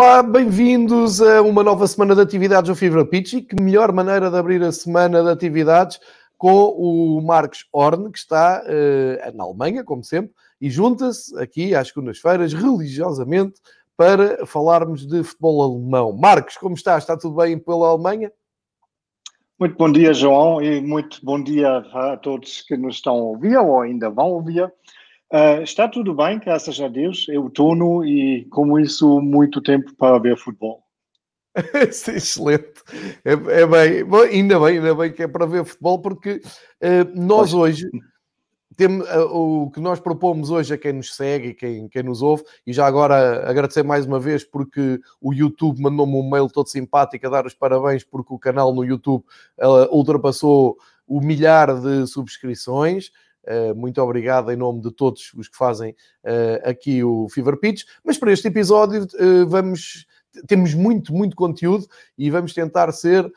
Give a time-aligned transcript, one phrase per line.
[0.00, 4.30] Olá, bem-vindos a uma nova semana de atividades do Fever Pitch e que melhor maneira
[4.30, 5.98] de abrir a semana de atividades
[6.36, 11.88] com o Marcos Horn, que está uh, na Alemanha, como sempre, e junta-se aqui às
[11.88, 13.60] segundas-feiras, religiosamente,
[13.96, 16.12] para falarmos de futebol alemão.
[16.16, 16.96] Marcos, como está?
[16.96, 18.30] Está tudo bem pela Alemanha?
[19.58, 23.56] Muito bom dia, João, e muito bom dia a todos que nos estão a ouvir
[23.56, 24.72] ou ainda vão ouvir.
[25.30, 27.26] Uh, está tudo bem, graças a Deus.
[27.28, 30.82] É outono e, como isso, muito tempo para ver futebol.
[32.08, 32.82] Excelente.
[33.24, 36.40] É, é, bem, ainda bem, ainda bem que é para ver futebol, porque
[36.82, 37.84] uh, nós hoje
[38.76, 42.22] temos uh, o que nós propomos hoje a quem nos segue e quem, quem nos
[42.22, 46.68] ouve, e já agora agradecer mais uma vez porque o YouTube mandou-me um mail todo
[46.68, 49.24] simpático a dar os parabéns porque o canal no YouTube
[49.90, 53.10] ultrapassou o milhar de subscrições.
[53.48, 55.92] Uh, muito obrigado em nome de todos os que fazem
[56.24, 57.84] uh, aqui o Fever Pitch.
[58.04, 60.06] Mas para este episódio uh, vamos
[60.46, 63.30] temos muito, muito conteúdo e vamos tentar ser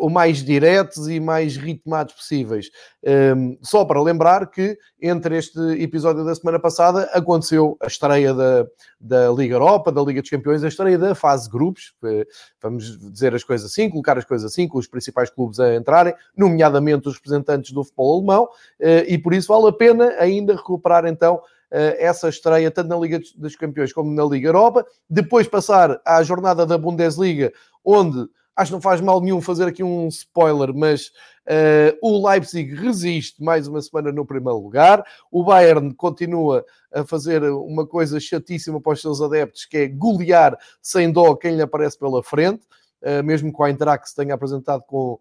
[0.00, 2.70] o mais diretos e mais ritmados possíveis.
[3.04, 8.34] Um, ehm, só para lembrar que entre este episódio da semana passada aconteceu a estreia
[8.34, 8.66] da,
[9.00, 11.94] da Liga Europa, da Liga dos Campeões, a estreia da fase grupos.
[12.60, 16.14] Vamos dizer as coisas assim, colocar as coisas assim, com os principais clubes a entrarem,
[16.36, 18.48] nomeadamente os representantes do futebol alemão,
[19.06, 23.54] e por isso vale a pena ainda recuperar então essa estreia tanto na Liga dos
[23.54, 27.52] Campeões como na Liga Europa, depois passar à jornada da Bundesliga,
[27.84, 28.28] onde
[28.60, 31.08] acho que não faz mal nenhum fazer aqui um spoiler, mas
[31.46, 37.42] uh, o Leipzig resiste mais uma semana no primeiro lugar, o Bayern continua a fazer
[37.44, 41.98] uma coisa chatíssima para os seus adeptos, que é golear sem dó quem lhe aparece
[41.98, 42.62] pela frente,
[43.02, 45.18] uh, mesmo com a Eintracht se tenha apresentado com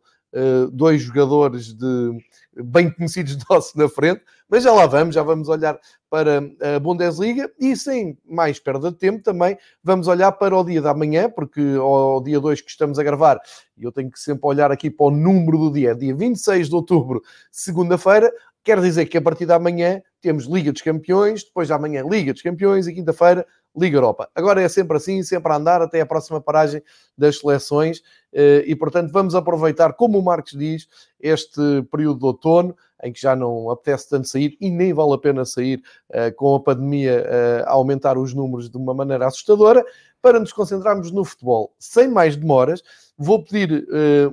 [0.72, 2.20] dois jogadores de
[2.64, 5.80] bem conhecidos nossos na frente, mas já lá vamos, já vamos olhar
[6.10, 6.42] para
[6.76, 10.94] a Bundesliga e sem mais perda de tempo também vamos olhar para o dia da
[10.94, 13.40] manhã, porque ao dia 2 que estamos a gravar,
[13.78, 16.76] e eu tenho que sempre olhar aqui para o número do dia, dia 26 de
[16.76, 18.32] outubro, segunda-feira,
[18.64, 22.34] quer dizer que a partir da manhã temos Liga dos Campeões, depois da manhã Liga
[22.34, 24.30] dos Campeões e quinta-feira Liga Europa.
[24.36, 26.82] Agora é sempre assim, sempre a andar até a próxima paragem
[27.18, 28.02] das seleções
[28.34, 30.88] eh, e, portanto, vamos aproveitar, como o Marcos diz,
[31.20, 35.18] este período de outono em que já não apetece tanto sair e nem vale a
[35.18, 39.86] pena sair uh, com a pandemia uh, a aumentar os números de uma maneira assustadora,
[40.22, 41.74] para nos concentrarmos no futebol.
[41.80, 42.84] Sem mais demoras,
[43.18, 43.88] vou pedir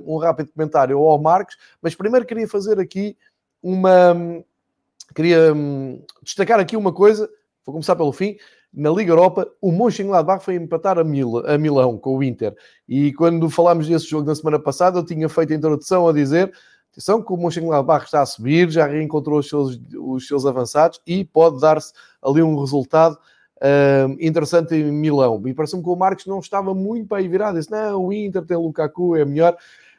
[0.05, 3.15] um rápido comentário ao Marcos, mas primeiro queria fazer aqui
[3.63, 4.13] uma.
[5.13, 7.29] Queria um, destacar aqui uma coisa,
[7.65, 8.37] vou começar pelo fim
[8.73, 12.55] na Liga Europa, o Mönchengladbach foi empatar a, Mil, a Milão com o Inter.
[12.87, 16.53] E quando falámos desse jogo na semana passada, eu tinha feito a introdução a dizer
[16.91, 21.23] atenção que o Mönchengladbach está a subir, já reencontrou os seus, os seus avançados e
[21.23, 23.17] pode dar-se ali um resultado
[23.57, 25.41] uh, interessante em Milão.
[25.45, 28.43] E parece-me que o Marcos não estava muito para aí virado, disse, não, o Inter
[28.45, 29.55] tem Lukaku, é melhor.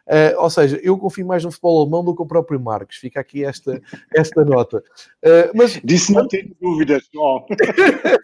[0.09, 2.97] Uh, ou seja, eu confio mais no futebol alemão do que o próprio Marcos.
[2.97, 3.79] Fica aqui esta,
[4.17, 4.79] esta nota.
[5.23, 7.45] Uh, mas, Disse não tenho dúvidas, João.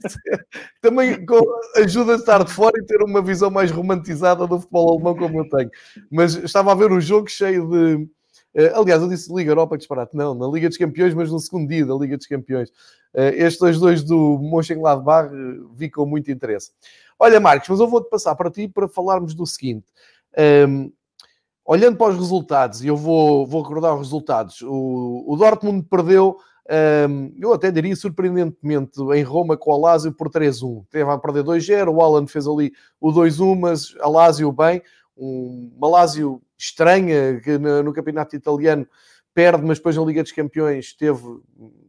[0.81, 1.27] Também
[1.77, 5.41] ajuda a estar de fora e ter uma visão mais romantizada do futebol alemão como
[5.41, 5.71] eu tenho.
[6.11, 8.09] Mas estava a ver o jogo cheio de...
[8.55, 10.17] Uh, aliás, eu disse Liga Europa, disparate.
[10.17, 12.71] Não, na Liga dos Campeões, mas no segundo dia da Liga dos Campeões.
[13.15, 15.31] estes dois do Mönchengladbach
[15.77, 16.71] vi com muito interesse.
[17.19, 19.85] Olha, Marcos, mas eu vou-te passar para ti para falarmos do seguinte.
[20.37, 20.93] Um, ehm,
[21.65, 26.37] olhando para os resultados, e eu vou, vou recordar os resultados, o, o Dortmund perdeu,
[27.09, 30.85] um, eu até diria surpreendentemente, em Roma com o Alásio por 3-1.
[30.91, 34.83] Teve a perder 2-0, o Alan fez ali o 2-1, mas Alásio bem,
[35.17, 38.87] um, uma Alásio estranha que no, no, campeonato italiano
[39.35, 41.23] perde, mas depois na Liga dos Campeões esteve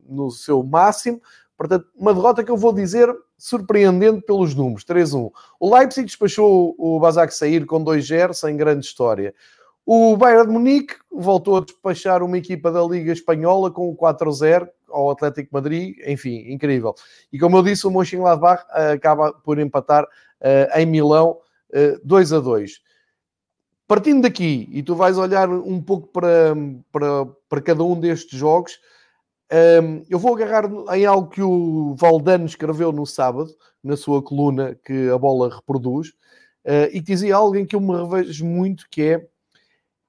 [0.08, 1.22] no seu máximo.
[1.58, 5.32] Portanto, uma derrota que eu vou dizer surpreendente pelos números, 3-1.
[5.60, 9.34] O Leipzig despachou o Basak sair com 2-0, sem grande história.
[9.88, 14.68] O Bayern de Munique voltou a despachar uma equipa da Liga Espanhola com o 4-0
[14.90, 16.96] ao Atlético Madrid, enfim, incrível.
[17.32, 21.38] E como eu disse, o Mönchengladbach uh, acaba por empatar uh, em Milão
[21.70, 22.82] uh, 2 a 2.
[23.88, 26.56] Partindo daqui, e tu vais olhar um pouco para,
[26.92, 28.80] para, para cada um destes jogos,
[29.52, 34.76] ehm, eu vou agarrar em algo que o Valdano escreveu no sábado, na sua coluna
[34.84, 36.14] que a bola reproduz,
[36.92, 39.28] e que dizia algo em que eu me revejo muito, que é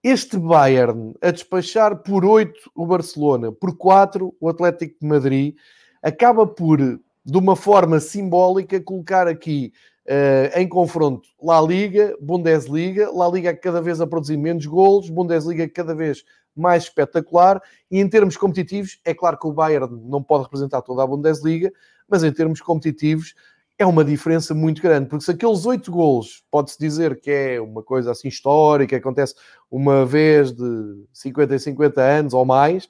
[0.06, 5.56] este Bayern a despachar por 8 o Barcelona, por 4 o Atlético de Madrid,
[6.00, 9.72] acaba por, de uma forma simbólica, colocar aqui
[10.06, 15.68] uh, em confronto La Liga, Bundesliga, La Liga cada vez a produzir menos golos, Bundesliga
[15.68, 16.22] cada vez
[16.54, 17.60] mais espetacular,
[17.90, 21.72] e em termos competitivos, é claro que o Bayern não pode representar toda a Bundesliga,
[22.08, 23.34] mas em termos competitivos
[23.78, 27.82] é uma diferença muito grande, porque se aqueles oito golos pode-se dizer que é uma
[27.82, 29.34] coisa assim histórica, acontece
[29.70, 32.88] uma vez de 50 em 50 anos ou mais,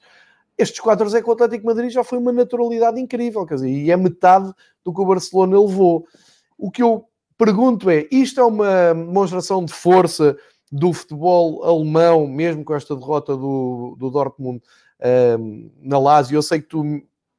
[0.57, 3.91] estes 4 é que o Atlético Madrid já foi uma naturalidade incrível, quer dizer, e
[3.91, 4.51] é metade
[4.83, 6.05] do que o Barcelona levou.
[6.57, 7.05] O que eu
[7.37, 10.35] pergunto é, isto é uma demonstração de força
[10.71, 14.61] do futebol alemão, mesmo com esta derrota do, do Dortmund
[15.39, 16.37] um, na Lazio?
[16.37, 16.83] Eu sei que tu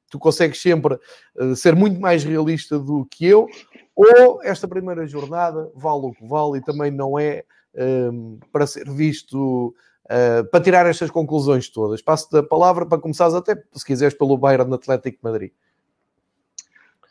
[0.08, 0.98] tu consegues sempre
[1.36, 3.46] uh, ser muito mais realista do que eu,
[3.94, 7.44] ou esta primeira jornada vale o que vale e também não é
[7.74, 9.74] um, ehm, para ser visto,
[10.04, 12.00] uh, para tirar estas conclusões todas.
[12.00, 15.50] Passo-te a palavra para começares até, se quiseres, pelo Bayern Atlético Madrid.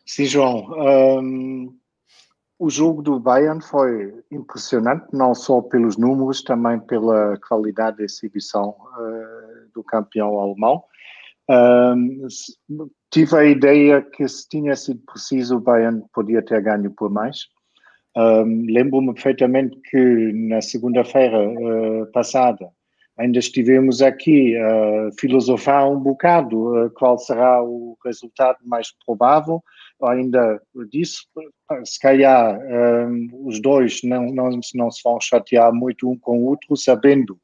[0.05, 0.69] Sim, João.
[0.71, 1.77] Um, ehm,
[2.59, 8.69] o jogo do Bayern foi impressionante, não só pelos números, também pela qualidade da exibição
[8.69, 10.83] uh, do campeão alemão.
[11.49, 12.27] Um,
[13.09, 17.45] tive a ideia que se tinha sido preciso o Bayern podia ter ganho por mais.
[18.17, 22.69] Um, Lembro-me perfeitamente que na segunda-feira uh, passada
[23.17, 29.63] ainda estivemos aqui a uh, filosofar um bocado uh, qual será o resultado mais provável.
[30.03, 30.61] Ainda
[30.91, 31.21] disse,
[31.83, 36.45] se calhar um, os dois não, não, não se vão chatear muito um com o
[36.45, 37.39] outro, sabendo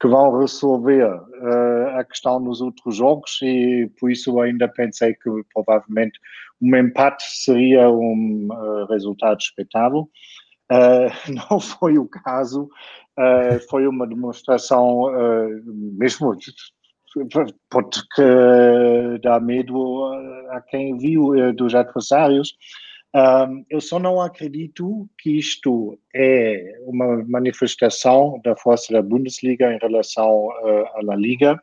[0.00, 5.30] que vão resolver uh, a questão nos outros jogos e por isso ainda pensei que
[5.54, 6.18] provavelmente
[6.60, 10.08] um empate seria um uh, resultado expectável.
[10.70, 12.68] Uh, não foi o caso,
[13.70, 15.04] foi uma demonstração
[15.64, 16.36] mesmo
[17.70, 18.02] pode
[19.22, 20.04] dar medo
[20.50, 22.54] a quem viu dos adversários
[23.16, 29.78] um, eu só não acredito que isto é uma manifestação da força da Bundesliga em
[29.78, 31.58] relação uh, à La Liga.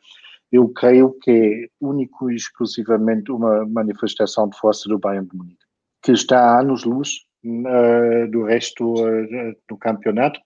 [0.51, 5.63] Eu creio que é único e exclusivamente uma manifestação de força do Bayern de Munique,
[6.01, 10.39] que está a anos-luz uh, do resto uh, do campeonato,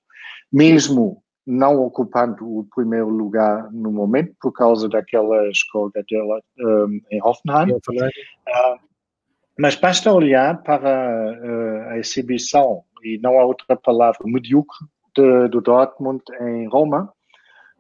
[0.52, 7.24] mesmo não ocupando o primeiro lugar no momento, por causa daquela escolha dela um, em
[7.24, 7.80] Hoffenheim.
[9.58, 14.78] Mas basta olhar para uh, a exibição, e não há outra palavra, medíocre,
[15.16, 17.12] de, do Dortmund em Roma,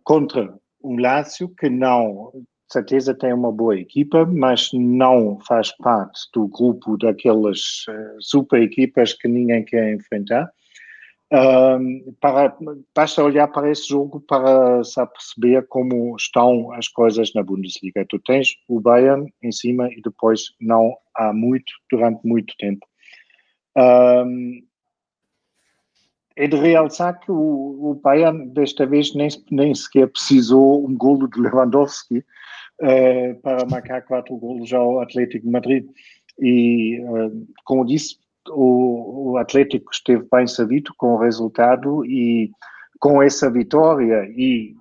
[0.04, 0.54] contra
[0.84, 2.32] um Lazio que não,
[2.72, 9.14] certeza tem uma boa equipa, mas não faz parte do grupo daquelas uh, super equipas
[9.14, 10.50] que ninguém quer enfrentar.
[11.30, 12.58] Para,
[12.96, 18.06] basta olhar para esse jogo para se perceber como estão as coisas na Bundesliga.
[18.08, 22.86] Tu tens o Bayern em cima e depois não há muito, durante muito tempo.
[23.78, 24.62] Um,
[26.38, 31.28] é de realçar que o, o, Bayern desta vez nem, nem sequer precisou um golo
[31.28, 35.90] de Lewandowski uh, para marcar quatro golos ao Atlético de Madrid.
[36.40, 38.18] E, uh, como disse,
[38.50, 42.52] o, o Atlético esteve bem sabido com o resultado e
[43.00, 44.74] com essa vitória e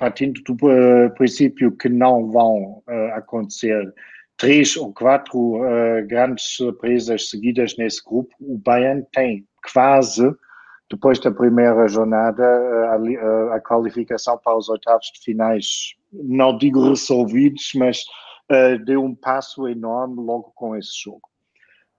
[0.00, 3.92] partindo do uh, princípio que não vão uh, acontecer
[4.38, 10.34] três ou quatro uh, grandes surpresas seguidas nesse grupo, o Bayern tem quase,
[10.90, 17.70] depois da primeira jornada, a, a qualificação para os oitavos de finais, não digo resolvidos,
[17.76, 18.02] mas
[18.84, 21.29] deu um passo enorme logo com esse jogo.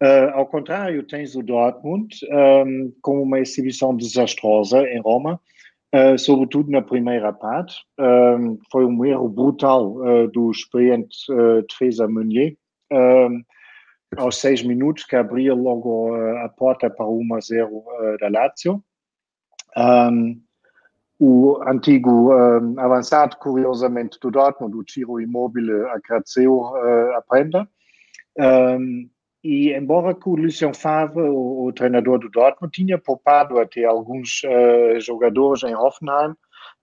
[0.01, 5.39] Uh, ao contrário, tens o Dortmund um, com uma exibição desastrosa em Roma,
[5.93, 7.75] uh, sobretudo na primeira parte.
[7.99, 11.15] Um, foi um erro brutal uh, do experiente
[11.69, 12.57] defesa Meunier,
[12.91, 13.43] um,
[14.17, 17.83] aos seis minutos, que abria logo a porta para o 1 a 0
[18.19, 18.83] da Lazio.
[21.19, 22.31] o antigo
[22.79, 26.65] avançado, curiosamente, do Dortmund, o Ciro Immobile, agradeceu
[27.15, 27.69] a prenda.
[28.37, 29.07] Um,
[29.43, 34.41] e embora que o Lucien Favre, o, o, treinador do Dortmund, tinha poupado até alguns
[34.43, 36.31] uh, jogadores em Hoffenheim,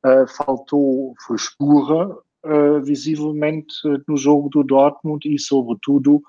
[0.04, 2.08] uh, faltou frescura
[2.44, 3.74] uh, visivelmente
[4.08, 6.20] no jogo do Dortmund e, sobretudo,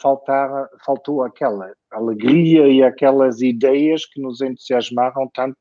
[0.00, 5.58] faltar, faltou aquela alegria e aquelas ideias que nos entusiasmaram tanto,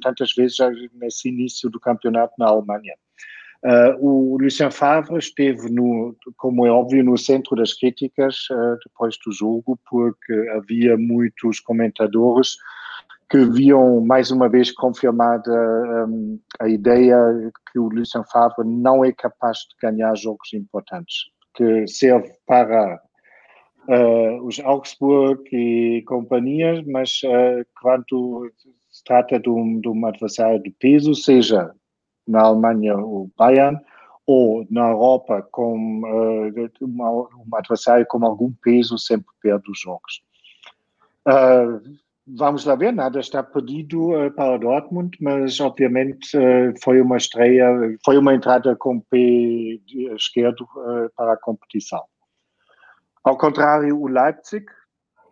[0.00, 2.94] tantas vezes já nesse início do campeonato na Alemanha.
[3.66, 9.16] Uh, o Lucien Favre esteve, no, como é óbvio, no centro das críticas uh, depois
[9.26, 12.56] do jogo, porque havia muitos comentadores
[13.28, 15.50] que viam mais uma vez confirmada
[16.06, 17.18] um, a ideia
[17.72, 23.00] que o Lucien Favre não é capaz de ganhar jogos importantes, que serve para
[23.88, 27.20] uh, os Augsburg e companhias, mas
[27.82, 28.48] quando
[28.88, 31.74] se trata de um, de um adversário de peso, seja
[32.26, 33.80] na Alemanha o Bayern,
[34.26, 40.22] ou na Europa com uh, uma, um adversário com algum peso sempre perde os jogos.
[41.26, 41.80] Uh,
[42.26, 46.36] vamos lá ver, nada está perdido uh, para Dortmund, mas obviamente
[46.82, 47.66] foi uma estreia,
[48.04, 49.78] foi uma entrada com o pé
[50.16, 50.66] esquerdo
[51.16, 52.02] para a competição.
[53.22, 54.66] Ao contrário, o Leipzig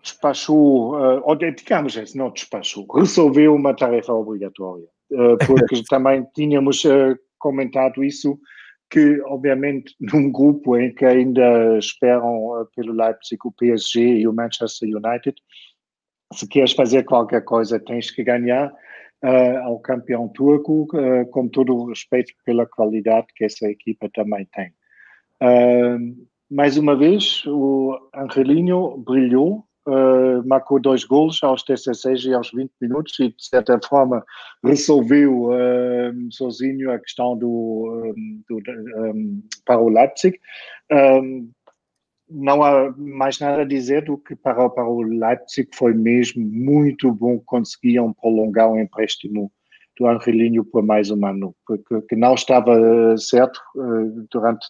[0.02, 4.93] despachou, ou digamos não despachou, resolveu uma tarefa obrigatória.
[5.12, 8.38] Eh, porque também tínhamos eh, comentado isso,
[8.90, 14.32] que obviamente num grupo em que ainda esperam eh, pelo Leipzig o PSG e o
[14.32, 15.34] Manchester United,
[16.32, 18.72] se queres fazer qualquer coisa tens que ganhar
[19.22, 24.46] uh, ao campeão turco, uh, com todo o respeito pela qualidade que essa equipa também
[24.52, 24.72] tem.
[25.40, 32.50] Uh, mais uma vez, o Angelinho brilhou, uh, marcou dois gols aos 16 e aos
[32.52, 34.24] 20 minutos e, de certa forma,
[34.62, 38.14] resolveu uh, sozinho a questão do,
[38.48, 38.56] do
[38.98, 40.38] um, para o Leipzig.
[40.90, 41.50] Um,
[42.28, 47.12] não há mais nada a dizer do que para, para o Leipzig foi mesmo muito
[47.12, 49.52] bom conseguiam prolongar o empréstimo
[49.98, 53.60] do Angelinho por mais um ano, porque que não estava certo
[54.30, 54.66] durante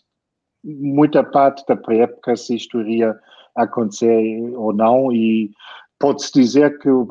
[0.65, 3.15] muita parte da pré-época se isto iria
[3.55, 5.51] acontecer ou não e
[5.99, 7.07] pode-se dizer que o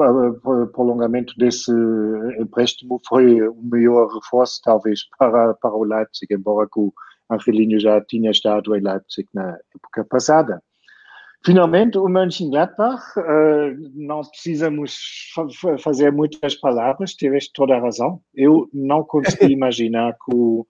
[0.74, 1.72] prolongamento desse
[2.40, 6.94] empréstimo foi o melhor reforço talvez para, para o Leipzig, embora que o
[7.32, 10.62] Angelino já tinha estado em Leipzig na época passada.
[11.46, 14.96] Finalmente, o Mönchengladbach, uh, não precisamos
[15.80, 18.22] fazer muitas palavras, tiveste toda a razão.
[18.34, 20.66] Eu não consegui imaginar que o,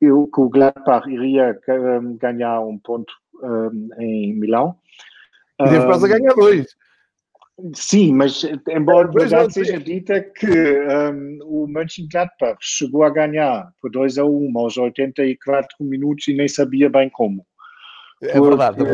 [0.00, 3.12] eu, que o Gladbach iria um, ganhar um ponto
[3.42, 4.76] um, em Milão.
[5.60, 6.66] E teve quase a ganhar dois.
[7.72, 14.18] Sim, mas embora verdade seja dita que um, o Mönchengladbach chegou a ganhar por 2
[14.18, 17.46] a 1 aos 84 minutos e nem sabia bem como.
[18.22, 18.84] É verdade.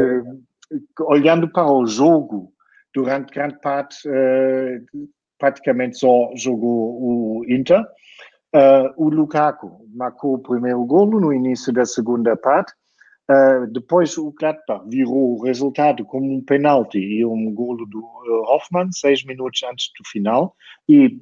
[1.00, 2.52] olhando para o jogo,
[2.94, 7.84] durante grande parte, uh, praticamente só jogou o Inter.
[8.54, 12.72] Uh, o Lukaku marcou o primeiro golo no início da segunda parte
[13.30, 18.42] Uh, depois o Gladbach virou o resultado como um penalti e um golo do uh,
[18.48, 20.56] Hoffmann, seis minutos antes do final,
[20.88, 21.20] e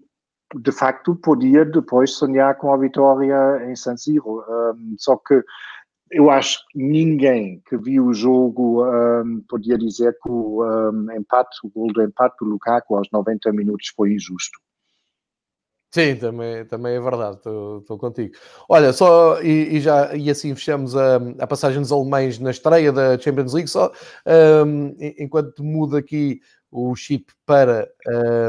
[0.56, 4.42] de facto podia depois sonhar com a vitória em San Siro.
[4.49, 5.42] Um, só que
[6.10, 11.58] eu acho que ninguém que viu o jogo um, podia dizer que o um, empate,
[11.62, 14.58] o gol do empate do Lukaku aos 90 minutos foi injusto.
[15.92, 18.32] Sim, também, também é verdade, estou contigo.
[18.68, 22.92] Olha, só e, e, já e assim fechamos a, a passagem dos alemães na estreia
[22.92, 23.90] da Champions League, só
[24.64, 27.90] um, enquanto muda aqui o chip para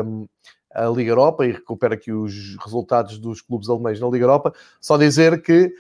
[0.06, 0.28] um,
[0.72, 4.96] a Liga Europa e recupera aqui os resultados dos clubes alemães na Liga Europa, só
[4.96, 5.74] dizer que,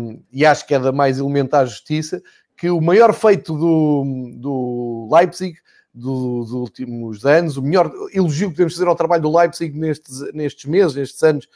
[0.00, 2.22] um, e acho que é da mais elementar justiça,
[2.56, 5.58] que o maior feito do, do Leipzig
[5.96, 10.66] dos últimos anos, o melhor elogio que podemos fazer ao trabalho do Leipzig nestes, nestes
[10.66, 11.48] meses, nestes anos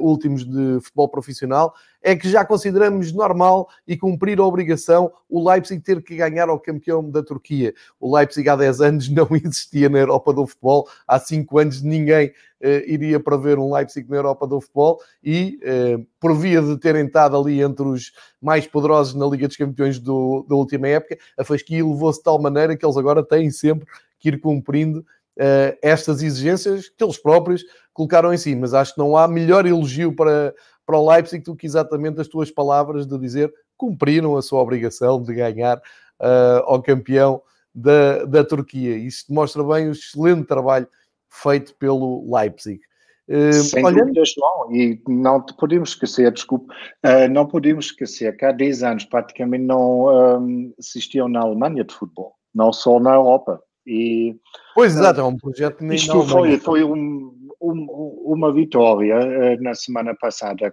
[0.00, 1.74] últimos de futebol profissional,
[2.06, 6.60] é que já consideramos normal e cumprir a obrigação o Leipzig ter que ganhar ao
[6.60, 7.74] campeão da Turquia.
[7.98, 12.28] O Leipzig há 10 anos não existia na Europa do futebol, há 5 anos ninguém
[12.28, 17.06] uh, iria prever um Leipzig na Europa do futebol e, uh, por via de terem
[17.06, 21.42] estado ali entre os mais poderosos na Liga dos Campeões do, da última época, a
[21.42, 23.86] fasquia levou-se de tal maneira que eles agora têm sempre
[24.20, 27.64] que ir cumprindo uh, estas exigências que eles próprios
[27.96, 28.54] colocaram em si.
[28.54, 32.28] Mas acho que não há melhor elogio para, para o Leipzig do que exatamente as
[32.28, 37.42] tuas palavras de dizer cumpriram a sua obrigação de ganhar uh, ao campeão
[37.74, 38.96] da, da Turquia.
[38.96, 40.86] Isso mostra bem o excelente trabalho
[41.28, 42.80] feito pelo Leipzig.
[43.28, 44.06] Uh, Sem olhando...
[44.06, 46.72] dúvida, João, e não te podemos esquecer, desculpe,
[47.04, 50.06] uh, não podemos esquecer que há 10 anos praticamente não
[50.40, 53.60] um, assistiam na Alemanha de futebol, não só na Europa.
[53.84, 54.36] E,
[54.74, 60.72] pois, exato, é um projeto nem Isto foi, foi um, uma vitória na semana passada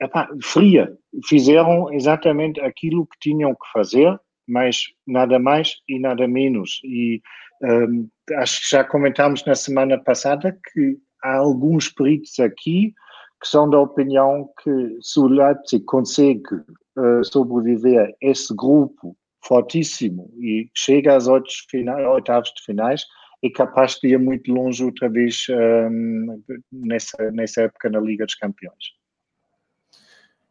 [0.00, 0.92] epá, fria.
[1.26, 6.80] Fizeram exatamente aquilo que tinham que fazer, mas nada mais e nada menos.
[6.84, 7.20] E
[7.62, 12.94] um, acho que já comentámos na semana passada que há alguns peritos aqui
[13.40, 20.68] que são da opinião que se o Leipzig consegue uh, sobreviver esse grupo fortíssimo e
[20.74, 23.04] chega às oitavos de finais,
[23.42, 26.42] é capaz de ir muito longe outra vez um,
[26.72, 28.98] nessa, nessa época na Liga dos Campeões.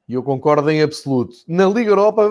[0.08, 1.36] E eu concordo em absoluto.
[1.46, 2.26] Na Liga Europa,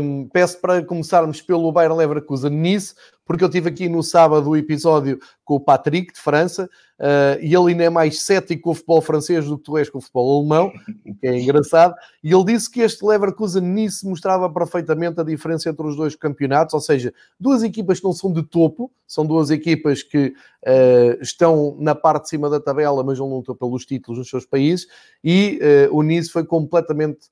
[0.00, 2.94] um, peço para começarmos pelo Bayer Leverkusen Nice,
[3.28, 6.64] porque eu tive aqui no sábado o episódio com o Patrick, de França,
[6.98, 9.90] uh, e ele ainda é mais cético com o futebol francês do que tu és
[9.90, 10.72] com o futebol alemão,
[11.06, 11.94] o que é engraçado,
[12.24, 16.72] e ele disse que este Leverkusen Nice mostrava perfeitamente a diferença entre os dois campeonatos,
[16.72, 20.28] ou seja, duas equipas que não são de topo, são duas equipas que
[20.66, 24.46] uh, estão na parte de cima da tabela, mas não lutam pelos títulos nos seus
[24.46, 24.86] países,
[25.22, 27.28] e uh, o Nice foi completamente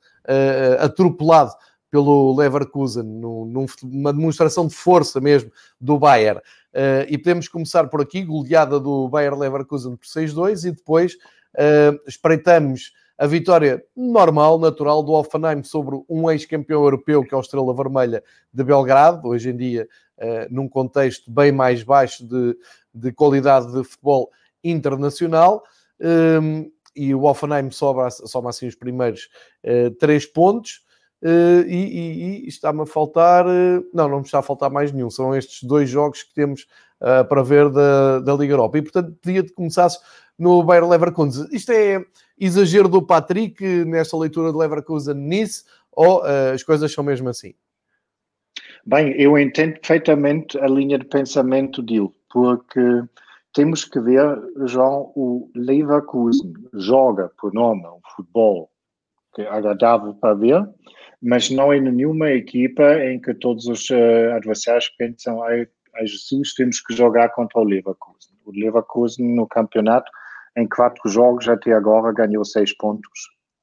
[0.81, 1.53] atropelado
[1.97, 5.51] pelo Leverkusen, numa demonstração de força mesmo
[5.81, 6.41] do Bayern.
[6.75, 11.99] Uh, e podemos começar por aqui, goleada do Bayern Leverkusen por 6-2 e depois uh,
[12.07, 17.75] espreitamos a vitória normal, natural do Offenheim sobre um ex-campeão europeu que é o Estrela
[17.75, 18.23] Vermelha
[18.53, 19.89] de Belgrado, hoje em dia
[20.19, 22.59] uh, num contexto bem mais baixo de,
[22.93, 24.31] de qualidade de futebol
[24.63, 25.65] internacional.
[26.95, 29.31] E o Offenheim sobra, soma assim os primeiros
[29.99, 30.85] três pontos.
[31.23, 33.47] Uh, e, e, e está-me a faltar.
[33.47, 35.11] Uh, não, não me está a faltar mais nenhum.
[35.11, 36.67] São estes dois jogos que temos
[37.01, 38.79] uh, para ver da, da Liga Europa.
[38.79, 39.99] E portanto, pedia-te que começasses
[40.39, 41.49] no Bayer Leverkusen.
[41.51, 42.05] Isto é
[42.39, 47.55] exagero do Patrick nesta leitura de Leverkusen Nice ou as coisas são mesmo assim?
[48.85, 53.03] Bem, eu entendo perfeitamente a linha de pensamento dele, porque
[53.55, 58.71] temos que ver, João, o Leverkusen joga por nome um futebol
[59.35, 60.69] que é agradável para ver,
[61.27, 66.55] mas não é nenhuma equipa em que todos os uh, adversários pensam, ai, ai Jesus,
[66.55, 68.37] temos que jogar contra o Leverkusen.
[68.45, 70.09] O Leverkusen no campeonato,
[70.57, 73.11] em quatro jogos até agora, ganhou seis pontos.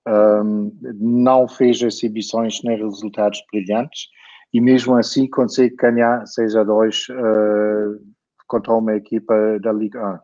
[0.06, 4.08] Um, não fez exibições nem resultados brilhantes
[4.54, 8.00] e mesmo assim consegue ganhar 6 a 2 uh, eh,
[8.46, 10.20] contra uma equipa da Liga 1.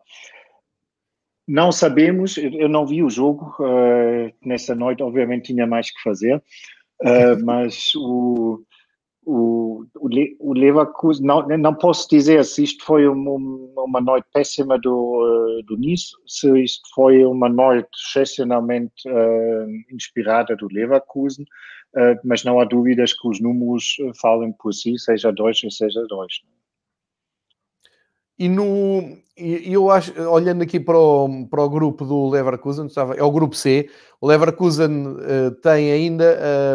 [1.48, 6.40] Não sabemos, eu não vi o jogo uh, nessa noite, obviamente tinha mais que fazer,
[7.02, 8.62] Uh, mas o,
[9.24, 9.84] o,
[10.38, 13.32] o Leverkusen, não, não posso dizer se isto foi uma,
[13.84, 20.68] uma noite péssima do, do Nice, se isto foi uma noite excepcionalmente uh, inspirada do
[20.70, 21.44] Leverkusen,
[21.96, 26.42] uh, mas não há dúvidas que os números falem por si, seja dois seja dois.
[28.40, 33.22] E no, eu acho, olhando aqui para o, para o grupo do Leverkusen, estava, é
[33.22, 36.24] o grupo C, o Leverkusen uh, tem ainda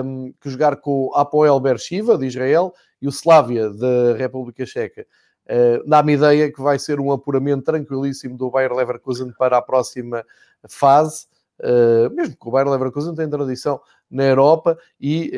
[0.05, 4.63] um, ehm, que jogar com o Apoel Bershiva, de Israel, e o Slavia, da República
[4.63, 5.07] Checa.
[5.47, 10.23] Uh, Dá-me ideia que vai ser um apuramento tranquilíssimo do Bayer Leverkusen para a próxima
[10.69, 11.25] fase,
[11.61, 15.31] uh, mesmo que o Bayer Leverkusen tem tradição na Europa e,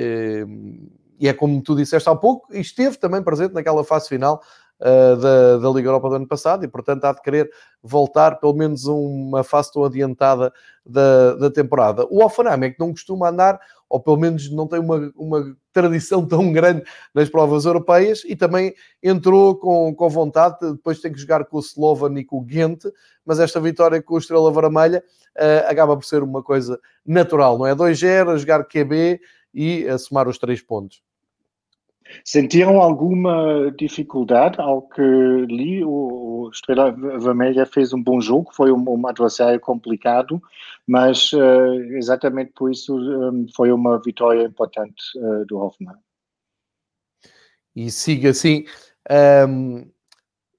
[1.17, 4.41] e é como tu disseste há pouco, e esteve também presente naquela fase final
[4.79, 7.49] da, da Liga Europa do ano passado e, portanto, há de querer
[7.81, 10.53] voltar pelo menos uma fase tão adiantada
[10.85, 12.05] da, da temporada.
[12.09, 13.59] O Alfanam é que não costuma andar,
[13.89, 18.73] ou pelo menos não tem uma, uma tradição tão grande nas provas europeias e também
[19.01, 22.83] entrou com, com vontade, depois tem que jogar com o Slovan e com o Ghent,
[23.25, 25.03] mas esta vitória com o Estrela Vermelha
[25.37, 27.75] uh, acaba por ser uma coisa natural, não é?
[27.75, 29.19] 2-0, jogar QB
[29.53, 31.06] e a somar os três pontos.
[32.23, 35.83] Sentiram alguma dificuldade ao que li?
[35.83, 40.41] O Estrela Vermelha fez um bom jogo, foi um, um adversário complicado,
[40.85, 45.97] mas uh, exatamente por isso um, foi uma vitória importante uh, do Hoffenheim.
[47.75, 48.65] E siga assim.
[49.47, 49.87] Um,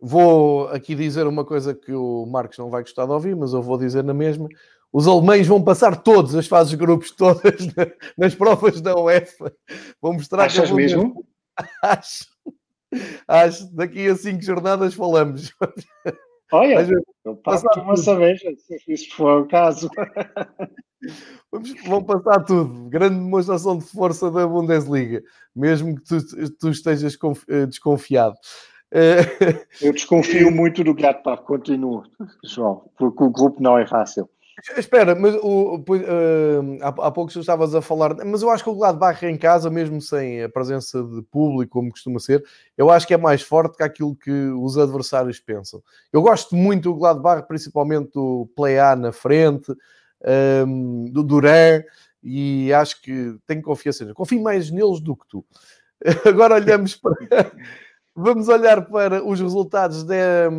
[0.01, 3.61] vou aqui dizer uma coisa que o Marcos não vai gostar de ouvir, mas eu
[3.61, 4.49] vou dizer na mesma.
[4.93, 7.67] Os alemães vão passar todas as fases de grupos, todas
[8.17, 9.53] nas provas da UEFA.
[10.01, 11.27] Vão mostrar Achas que mesmo?
[11.83, 12.27] acho,
[13.27, 15.53] acho daqui a cinco jornadas falamos.
[16.53, 16.87] Olha,
[17.25, 19.91] eu passo uma cerveja, se isso for o caso.
[21.53, 22.89] Vamos, vão passar tudo.
[22.89, 25.23] Grande demonstração de força da Bundesliga,
[25.55, 27.17] mesmo que tu, tu estejas
[27.49, 28.35] eh, desconfiado.
[29.83, 32.05] Eu desconfio muito do Gladbach, continuo,
[32.45, 34.29] João, porque o grupo não é fácil.
[34.77, 38.75] Espera, mas o, uh, há, há pouco estavas a falar, mas eu acho que o
[38.75, 42.45] Gladbach em casa, mesmo sem a presença de público, como costuma ser,
[42.77, 45.83] eu acho que é mais forte que aquilo que os adversários pensam.
[46.13, 49.73] Eu gosto muito do Gladbach, principalmente do Play-A na frente,
[50.67, 51.83] um, do Duran,
[52.23, 54.13] e acho que tenho confiança.
[54.13, 55.45] Confio mais neles do que tu.
[56.27, 57.15] Agora olhamos para.
[58.21, 60.51] Vamos olhar para os resultados da,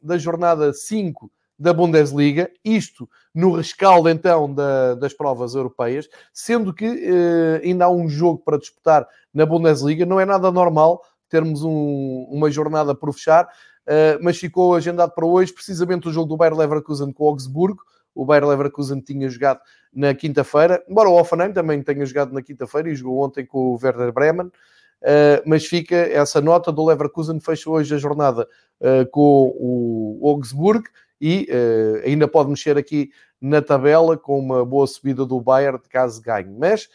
[0.00, 1.28] da jornada 5
[1.60, 7.90] da Bundesliga, isto no rescaldo então da, das provas europeias, sendo que eh, ainda há
[7.90, 13.12] um jogo para disputar na Bundesliga, não é nada normal termos um, uma jornada por
[13.12, 13.46] fechar,
[13.86, 17.82] eh, mas ficou agendado para hoje precisamente o jogo do Bayer Leverkusen com o Augsburgo,
[18.14, 19.60] o Bayer Leverkusen tinha jogado
[19.92, 23.78] na quinta-feira, embora o Offenheim também tenha jogado na quinta-feira e jogou ontem com o
[23.80, 26.72] Werder Bremen, uh, mas fica essa nota.
[26.72, 28.48] Do Leverkusen fecha hoje a jornada
[28.80, 30.84] uh, com o Augsburg
[31.20, 35.88] e uh, ainda pode mexer aqui na tabela com uma boa subida do Bayern de
[35.88, 36.54] caso ganhe.
[36.58, 36.88] Mas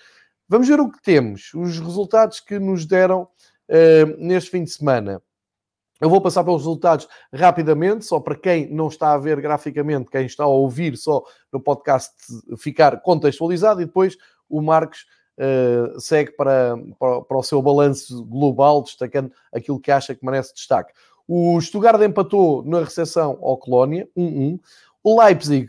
[0.47, 3.23] vamos ver o que temos, os resultados que nos deram
[3.69, 5.21] uh, neste fim de semana.
[5.99, 10.25] Eu vou passar pelos resultados rapidamente, só para quem não está a ver graficamente, quem
[10.25, 12.13] está a ouvir só no podcast
[12.57, 14.17] ficar contextualizado, e depois
[14.49, 15.05] o Marcos
[15.38, 20.53] uh, segue para, para, para, o seu balanço global, destacando aquilo que acha que merece
[20.53, 20.91] destaque.
[21.27, 24.59] O Stuttgart empatou na recepção ao Colónia, 1-1.
[25.03, 25.67] O Leipzig,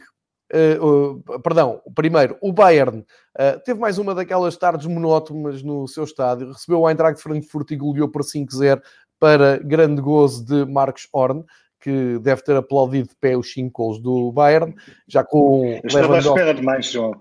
[0.52, 6.04] uh, uh, perdão, primeiro, o Bayern uh, teve mais uma daquelas tardes monótonas no seu
[6.04, 8.80] estádio, recebeu o Eintracht de Frankfurt e goleou por 5-0
[9.18, 11.42] para grande gozo de Marcos Horn,
[11.80, 14.74] que deve ter aplaudido de pé os 5 gols do Bayern,
[15.08, 15.80] já com...
[15.84, 17.14] Estava à espera de mais, João.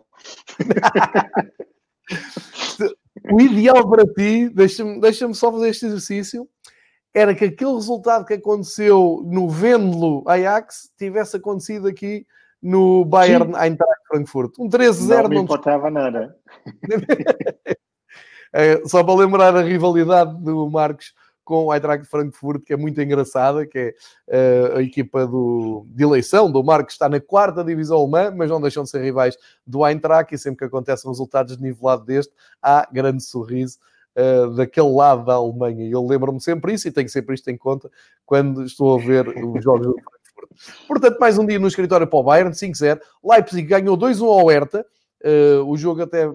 [3.31, 6.47] o ideal para ti, deixa-me deixa só fazer este exercício,
[7.15, 12.27] era que aquele resultado que aconteceu no Venlo Ajax tivesse acontecido aqui
[12.61, 13.59] no Bayern Sim.
[13.59, 14.59] Eintracht Frankfurt.
[14.59, 16.35] Um 13-0 não me importava nada.
[18.51, 21.13] é, só para lembrar a rivalidade do Marcos
[21.45, 23.95] com o Eintracht Frankfurt, que é muito engraçada, que
[24.27, 28.49] é uh, a equipa do, de eleição do Marcos, está na quarta divisão alemã, mas
[28.49, 32.85] não deixam de ser rivais do Eintracht, e sempre que acontecem resultados nivelados deste, há
[32.91, 33.77] grande sorriso
[34.15, 35.85] uh, daquele lado da Alemanha.
[35.85, 37.89] E eu lembro-me sempre isso e tenho sempre isto em conta
[38.25, 40.87] quando estou a ver os jogos do Frankfurt.
[40.87, 42.99] Portanto, mais um dia no escritório para o Bayern, 5-0.
[43.23, 44.85] Leipzig ganhou 2-1 ao Hertha.
[45.23, 46.31] Uh, o jogo até,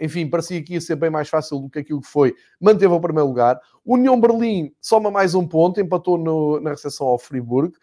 [0.00, 2.34] enfim, parecia que ia ser bem mais fácil do que aquilo que foi.
[2.60, 3.60] Manteve o primeiro lugar.
[3.84, 7.74] União Berlim soma mais um ponto, empatou no, na recepção ao Friburgo.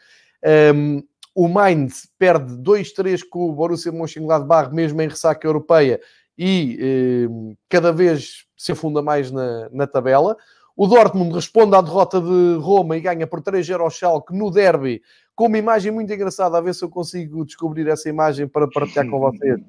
[0.43, 1.03] Um, ehm,
[1.35, 6.01] o Mainz perde 2-3 com o Borussia Mönchengladbach, mesmo em ressaca europeia,
[6.41, 10.38] e ehm, cada vez se afunda mais na, na tabela.
[10.73, 15.02] O Dortmund responde à derrota de Roma e ganha por 3-0 ao Schalke no derby,
[15.36, 19.10] com uma imagem muito engraçada, a ver se eu consigo descobrir essa imagem para partilhar
[19.10, 19.60] com vocês.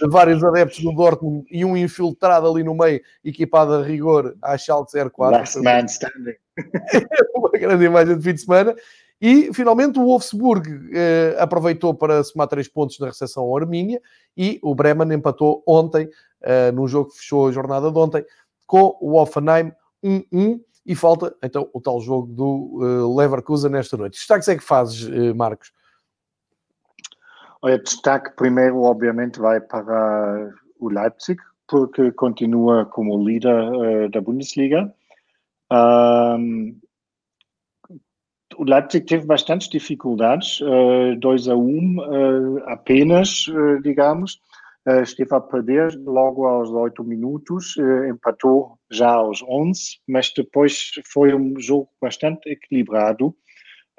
[0.00, 4.56] De vários adeptos do Dortmund e um infiltrado ali no meio, equipado a rigor à
[4.56, 5.12] Schalke 04.
[5.18, 6.36] Last man standing.
[7.34, 8.76] uma grande imagem de fim de semana.
[9.20, 14.00] E, finalmente, o Wolfsburg eh, aproveitou para somar três pontos na recepção ao Armínia
[14.34, 16.08] e o Bremen empatou ontem,
[16.40, 18.24] eh, num jogo que fechou a jornada de ontem,
[18.66, 24.14] com o Offenheim 1-1 e falta então o tal jogo do uh, Leverkusen nesta noite.
[24.14, 25.72] Destaques é que fazes, uh, Marcos?
[27.62, 34.92] Olha, destaque primeiro, obviamente, vai para o Leipzig, porque continua como líder uh, da Bundesliga.
[35.70, 36.76] Um,
[38.56, 40.60] o Leipzig teve bastantes dificuldades,
[41.18, 43.46] 2 a 1 um, apenas,
[43.82, 44.40] digamos,
[44.88, 50.92] Uh, esteve a perder logo aos 8 minutos, uh, empatou já aos 11, mas depois
[51.12, 53.26] foi um jogo bastante equilibrado.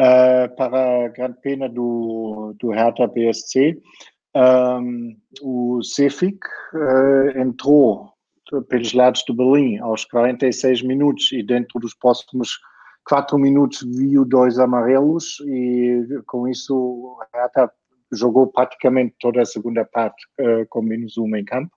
[0.01, 3.79] Uh, para a grande pena do, do Hertha BSC,
[4.35, 6.39] um, o Cefic
[7.35, 8.11] entrou
[8.67, 12.57] pelos lados do Berlim aos 46 minutos e dentro dos próximos
[13.11, 17.69] 4 minutos viu dois amarelos e com isso o Hertha
[18.09, 21.75] jogou praticamente toda a segunda parte uh, com menos um em campo,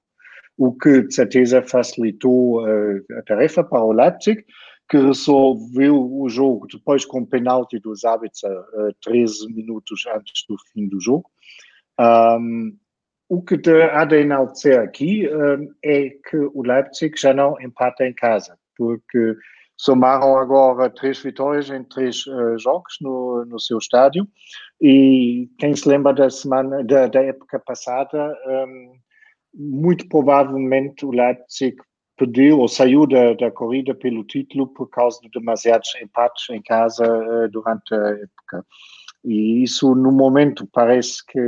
[0.57, 4.45] o que de certeza facilitou uh, a tarefa para o Leipzig,
[4.89, 10.87] que resolveu o jogo depois com penalti dos árbitros a 13 minutos antes do fim
[10.87, 11.29] do jogo.
[11.99, 12.77] Um,
[13.29, 13.57] o que
[13.91, 19.37] há de enaltecer aqui um, é que o Leipzig já não empata em casa, porque
[19.77, 24.27] somaram agora três vitórias em três uh, jogos no, no seu estádio.
[24.81, 28.93] E quem se lembra da semana da, da época passada, um,
[29.55, 31.77] muito provavelmente o Leipzig
[32.17, 37.05] perdeu ou saiu da, da corrida pelo título por causa de demasiados empates em casa
[37.05, 38.67] uh, durante a época.
[39.25, 41.41] E isso, no momento, parece que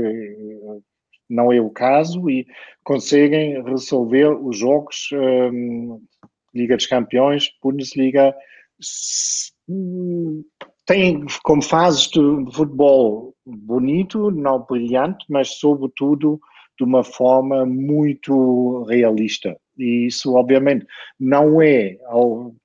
[1.29, 2.47] não é o caso e
[2.85, 6.01] conseguem resolver os jogos um,
[6.57, 8.35] Liga dos Campeões, Bundesliga,
[10.87, 12.21] tem como fases de
[12.53, 16.41] futebol bonito, não brilhante, mas sobretudo
[16.79, 19.57] de uma forma muito realista.
[19.79, 20.87] E isso, obviamente,
[21.19, 21.97] não é,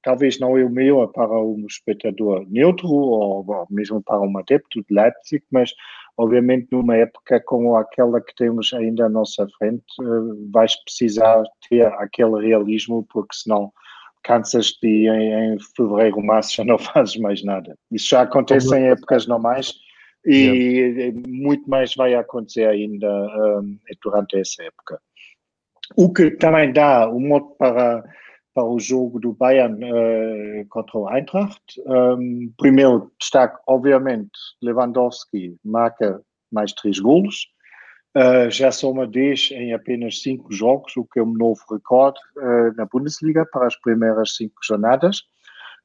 [0.03, 4.93] talvez não é o melhor para um espectador neutro ou, mesmo para um adepto de
[4.93, 5.71] Leipzig, mas
[6.17, 11.85] obviamente numa época como aquela que temos ainda à nossa frente, eh, vais precisar ter
[11.93, 13.71] aquele realismo, porque senão
[14.23, 17.77] cansas de em, em fevereiro, março já não fazes mais nada.
[17.91, 19.73] Isso já acontece em épocas normais
[20.25, 23.07] e muito mais vai acontecer ainda
[23.59, 24.99] um, durante essa época.
[25.95, 28.03] O que também dá o um modo para,
[28.53, 31.61] para o jogo do Bayern uh, contra o Eintracht.
[31.85, 34.31] Um, primeiro destaque, obviamente,
[34.61, 37.47] Lewandowski marca mais três golos.
[38.15, 42.75] Uh, já soma 10 em apenas 5 jogos, o que é um novo recorde uh,
[42.75, 45.21] na Bundesliga para as primeiras 5 jornadas.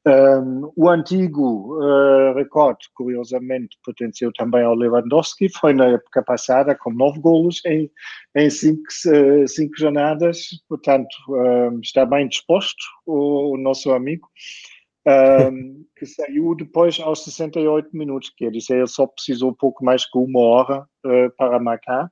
[0.05, 6.93] Um, o antigo uh, recorde, curiosamente, pertenceu também ao Lewandowski, foi na época passada com
[6.93, 7.89] 9 golos em
[8.49, 8.83] 5
[9.47, 14.29] cinco, jornadas, portanto, um, está bem disposto o, o nosso amigo.
[15.07, 20.05] Um, que saiu depois aos 68 minutos, quer dizer, ele só precisou um pouco mais
[20.05, 22.11] que uma hora uh, para marcar,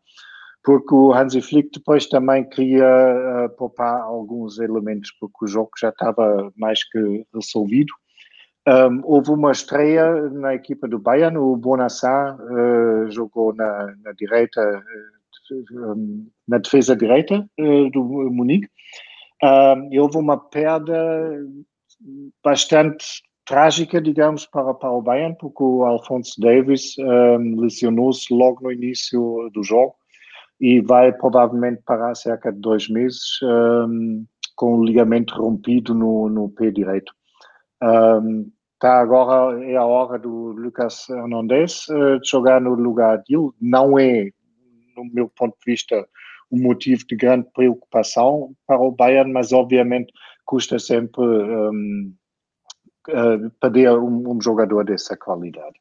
[0.64, 5.90] porque o Hansi Flick depois também queria uh, poupar alguns elementos, porque o jogo já
[5.90, 7.94] estava mais que resolvido.
[8.68, 14.84] Um, houve uma estreia na equipa do Bayern, o Bonassar uh, jogou na, na direita,
[16.48, 17.46] na defesa direita
[17.92, 18.68] do Munique.
[19.92, 20.96] e houve uma perda
[22.44, 23.06] bastante
[23.46, 29.50] trágica, digamos, para, para o Bayern, porque o Alfonso Davis um, lesionou-se logo no início
[29.54, 29.96] do jogo
[30.60, 36.50] e vai provavelmente parar cerca de dois meses um, com o ligamento rompido no, no
[36.50, 37.14] pé direito.
[37.84, 43.52] Um, tá agora é a hora do Lucas Hernandez uh, jogar no lugar dele.
[43.62, 44.30] Não é,
[44.96, 46.08] no meu ponto de vista,
[46.52, 50.12] um motivo de grande preocupação para o Bayern, mas obviamente
[50.46, 52.14] custa sempre um,
[53.10, 55.76] uh, perder um, um, jogador dessa qualidade.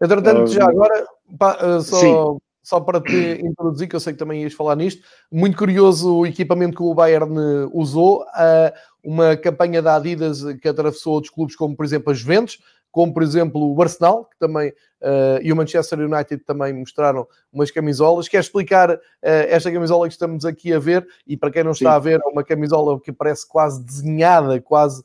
[0.00, 4.54] Entretanto, já agora, uh, só, só para te introduzir, que eu sei que também ias
[4.54, 7.34] falar nisto, muito curioso o equipamento que o Bayern
[7.72, 12.58] usou, uh, uma campanha da Adidas que atravessou outros clubes, como por exemplo a Juventus,
[12.96, 17.70] como por exemplo o Arsenal, que também, uh, e o Manchester United também mostraram umas
[17.70, 18.26] camisolas.
[18.26, 21.06] Quer explicar uh, esta camisola que estamos aqui a ver?
[21.26, 21.96] E para quem não está Sim.
[21.96, 25.04] a ver, é uma camisola que parece quase desenhada, quase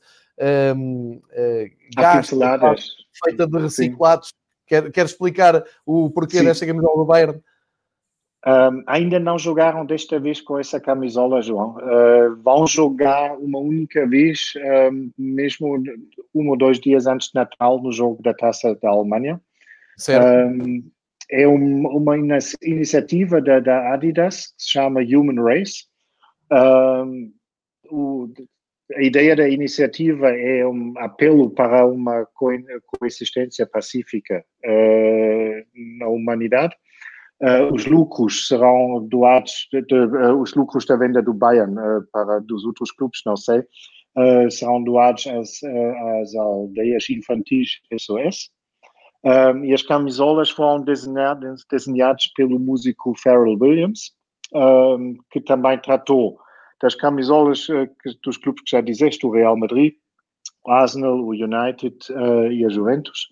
[0.78, 2.38] um, uh, gasta,
[3.26, 4.34] feita de reciclados.
[4.66, 6.46] Quer, quer explicar o porquê Sim.
[6.46, 7.42] desta camisola do Bayern?
[8.46, 11.78] Um, ainda não jogaram desta vez com essa camisola, João.
[11.78, 14.54] Uh, vão jogar uma única vez,
[14.92, 15.82] um, mesmo
[16.34, 19.40] um ou dois dias antes de Natal, no jogo da Taça da Alemanha.
[20.10, 20.90] Um,
[21.30, 22.16] é um, uma
[22.64, 25.86] iniciativa da, da, Adidas que se chama Human Race.
[27.92, 28.28] O,
[28.96, 32.28] a ideia da iniciativa é um apelo para uma
[32.88, 36.76] coexistência pacífica uh, na humanidade
[37.74, 42.40] os lucros serão doados, de, de, uh, os lucros da venda do Bayern uh, para
[42.40, 43.64] dos outros clubes, não sei,
[44.52, 45.64] serão doados às,
[46.22, 48.52] às aldeias infantis SOS.
[49.24, 54.12] Um, e as camisolas foram desenhadas, desenhadas pelo músico Pharrell Williams,
[54.54, 56.38] um, que também tratou
[56.82, 59.94] das camisolas que, dos clubes que já dizeste, o Real Madrid,
[60.66, 61.96] o Arsenal, o United
[62.52, 63.30] e a Juventus.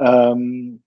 [0.00, 0.80] Um,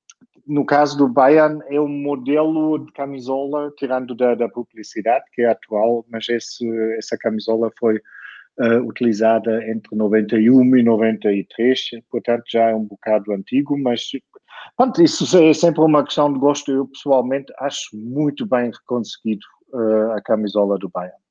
[0.45, 5.49] no caso do Bayern, é um modelo de camisola, tirando da, da publicidade, que é
[5.49, 7.97] atual, mas esse, essa camisola foi
[8.59, 11.79] uh, utilizada entre 91 e 93,
[12.09, 14.01] portanto já é um bocado antigo, mas
[14.75, 16.71] pronto, isso é sempre uma questão de gosto.
[16.71, 21.22] Eu pessoalmente acho muito bem conseguido uh, a camisola do Bayern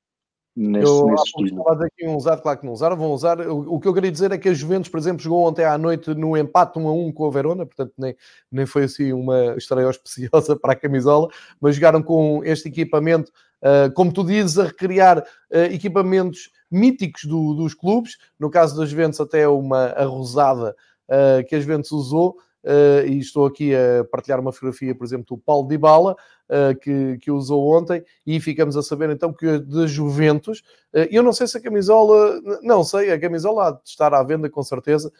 [0.56, 1.68] nesse, eu, nesse estilo.
[1.68, 3.40] aqui um usado, claro que não usaram, vão usar.
[3.40, 5.76] O, o, que eu queria dizer é que a Juventus, por exemplo, jogou ontem à
[5.78, 8.16] noite no empate 1 a 1 com a Verona, portanto nem,
[8.50, 11.28] nem foi assim uma estreia auspiciosa para a camisola,
[11.60, 13.30] mas jogaram com este equipamento,
[13.62, 18.86] uh, como tu dizes, a recriar uh, equipamentos míticos do, dos clubes, no caso da
[18.86, 20.74] Juventus até uma arrosada
[21.08, 25.36] uh, que a Juventus usou, Uh, e estou aqui a partilhar uma fotografia, por exemplo,
[25.36, 26.12] do Paulo Dybala,
[26.48, 30.60] uh, que, que usou ontem, e ficamos a saber então que de Juventus,
[30.94, 34.22] uh, eu não sei se a camisola, não sei, a camisola há de estar à
[34.22, 35.12] venda com certeza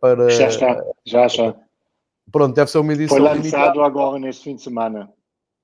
[0.00, 0.30] para...
[0.30, 1.54] Já está, já está.
[2.32, 3.84] Pronto, deve ser uma edição Foi lançado limitada.
[3.84, 5.10] agora neste fim de semana.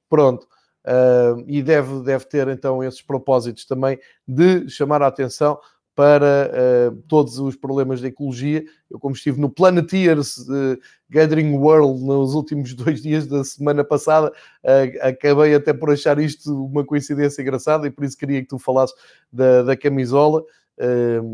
[0.09, 0.47] Pronto.
[0.85, 5.59] uh, e deve, deve ter então esses propósitos também de chamar a atenção
[5.95, 6.51] para
[6.91, 8.65] uh, todos os problemas da ecologia.
[8.91, 10.79] Eu, como estive no Planeteers uh,
[11.09, 16.65] Gathering World nos últimos dois dias da semana passada, uh, acabei até por achar isto
[16.65, 18.97] uma coincidência engraçada e por isso queria que tu falasses
[19.33, 20.43] da, da camisola.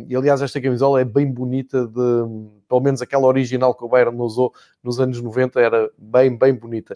[0.07, 2.00] E aliás, esta camisola é bem bonita, de,
[2.68, 6.94] pelo menos aquela original que o Bayern usou nos anos 90 era bem, bem bonita.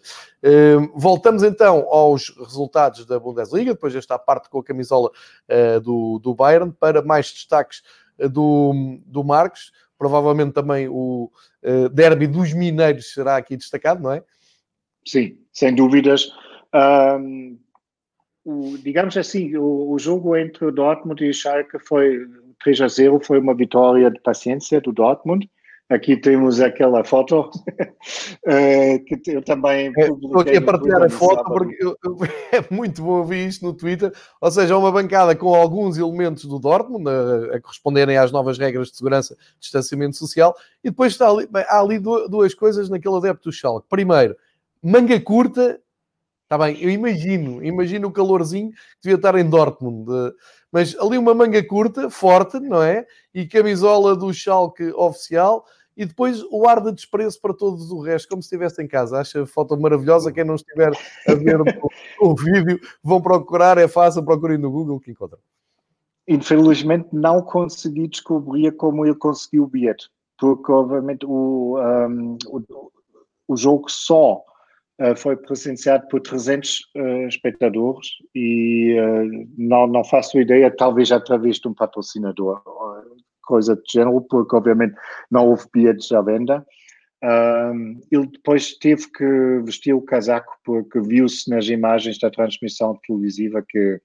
[0.94, 5.10] Voltamos então aos resultados da Bundesliga, depois desta parte com a camisola
[5.48, 7.82] uh, do, do Bayern, para mais destaques
[8.30, 9.72] do, do Marcos.
[9.96, 11.30] Provavelmente também o
[11.92, 14.22] derby dos Mineiros será aqui destacado, não é?
[15.06, 16.30] Sim, sem dúvidas.
[16.74, 17.56] Um
[18.44, 22.26] o, digamos assim, o, o, jogo entre o Dortmund e o Schalke foi
[22.62, 25.48] 3 a 0, foi uma vitória de paciência do Dortmund.
[25.88, 27.50] Aqui temos aquela foto
[28.46, 32.18] eh, que eu também é, Estou aqui a partilhar a foto porque eu, eu,
[32.52, 34.10] é muito bom ver isto no Twitter.
[34.40, 38.88] Ou seja, uma bancada com alguns elementos do Dortmund a, a corresponderem às novas regras
[38.88, 43.50] de segurança, distanciamento social, e depois está ali, bem, há ali duas coisas naquele adepto
[43.50, 43.86] do Schalke.
[43.88, 44.34] Primeiro,
[44.82, 45.78] manga curta
[46.54, 50.06] Está bem, eu imagino, imagino o calorzinho que devia estar em Dortmund.
[50.70, 53.04] Mas ali uma manga curta, forte, não é?
[53.34, 55.66] E camisola do Schalke oficial.
[55.96, 59.18] E depois o ar de desprezo para todos o resto, como se estivesse em casa.
[59.18, 60.30] Acha a foto maravilhosa.
[60.30, 60.92] Quem não estiver
[61.26, 61.64] a ver o,
[62.20, 65.40] o vídeo, vão procurar, é fácil, procurem no Google que encontram.
[66.28, 72.92] Infelizmente não consegui descobrir como ele conseguiu o bilhete, porque obviamente o, um, o,
[73.48, 74.44] o jogo só
[75.00, 81.10] Uh, foi presenciado por 300 uh, eh, espectadores e uh, não, não faço ideia, talvez
[81.10, 82.62] através de um patrocinador,
[83.42, 84.94] coisa de género, porque obviamente
[85.28, 86.64] não houve bilhetes à venda.
[88.12, 94.00] ele depois teve que vestir o casaco porque viu-se nas imagens da transmissão televisiva que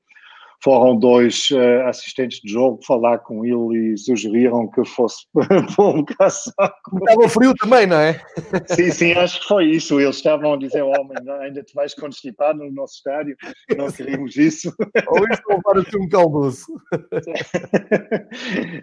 [0.61, 5.25] foram dois uh, assistentes de jogo falar com ele e sugeriram que fosse
[5.77, 6.97] bom um casaco.
[7.07, 8.21] Estava frio também, não é?
[8.75, 9.99] sim, sim, acho que foi isso.
[9.99, 13.35] Eles estavam a dizer, homem, ainda te vais constipar no nosso estádio,
[13.77, 14.73] não queríamos isso.
[15.07, 16.65] Ou isto levar-te um caldoso.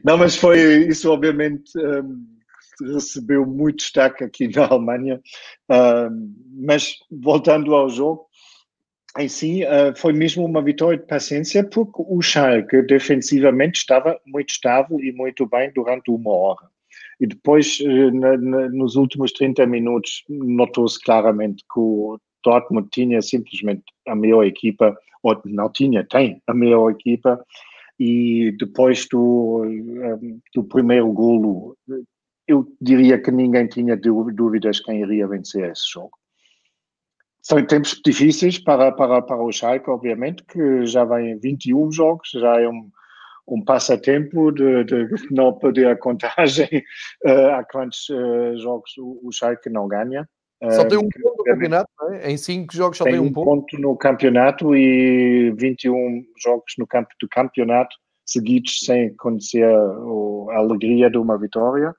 [0.05, 1.71] não, mas foi isso, obviamente...
[1.79, 2.37] Um,
[2.81, 5.21] recebeu muito destaque aqui na Alemanha,
[5.71, 8.26] um, mas voltando ao jogo,
[9.65, 15.13] uh, foi mesmo uma vitória de paciência porque o Schalke defensivamente estava muito estável e
[15.13, 16.69] muito bem durante uma hora.
[17.19, 17.79] E depois,
[18.13, 18.37] na,
[18.69, 25.41] nos últimos 30 minutos, notou-se claramente que o Dortmund tinha simplesmente a melhor equipa, ou
[25.47, 27.43] não tinha, tem a melhor equipa,
[27.99, 31.77] e depois do, um, do primeiro golo,
[32.47, 36.13] eu diria que ninguém tinha dúvidas quem iria vencer esse jogo.
[37.47, 42.61] São tempos difíceis para, para, para o Schalke, obviamente, que já vem 21 jogos, já
[42.61, 42.91] é um,
[43.47, 46.83] um passatempo de, de não perder a contagem
[47.25, 50.29] uh, a quantos uh, jogos o, o Schalke não ganha.
[50.73, 52.33] Só tem um ponto no campeonato, não é?
[52.33, 53.45] Em cinco jogos só tem, tem um, um ponto.
[53.45, 61.09] ponto no campeonato e 21 jogos no campo do campeonato seguidos sem conhecer a alegria
[61.09, 61.95] de uma vitória.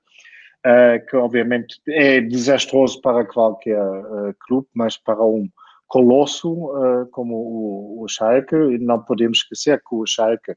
[0.68, 5.48] Uh, que obviamente é desastroso para qualquer uh, clube, mas para um
[5.86, 10.52] colosso uh, como o, o Schalke, não podemos esquecer que o Schalke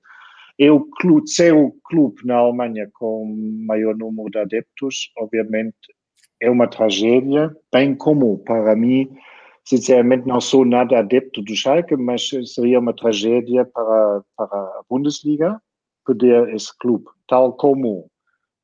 [0.59, 3.25] é o clube, ser o clube na Alemanha com
[3.65, 5.77] maior número de adeptos, obviamente
[6.41, 9.09] é uma tragédia, bem como para mim,
[9.63, 15.61] sinceramente não sou nada adepto do Schalke, mas seria uma tragédia para, para a Bundesliga
[16.05, 18.10] perder esse clube, tal como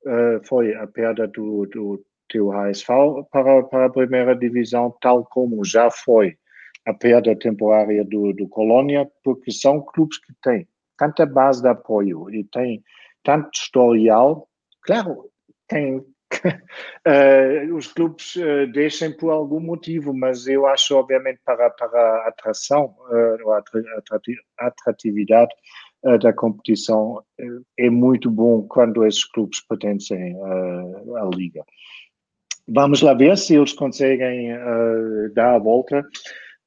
[0.07, 5.63] uh, foi a perda do, do teu HSV para, para a primeira divisão, tal como
[5.63, 6.37] já foi
[6.85, 10.67] a perda temporária do, do Colônia, porque são clubes que têm
[10.97, 12.83] tanta base de apoio e têm
[13.23, 14.47] tanto historial.
[14.81, 15.29] Claro,
[15.67, 16.05] tem, uh,
[17.75, 22.95] os clubes uh, deixem por algum motivo, mas eu acho, obviamente, para, para a atração,
[23.09, 25.53] uh, a atratividade,
[26.21, 27.23] da competição
[27.77, 31.63] é muito bom quando esses clubes pertencem à liga.
[32.69, 36.05] Vamos lá ver se eles conseguem uh, dar a volta.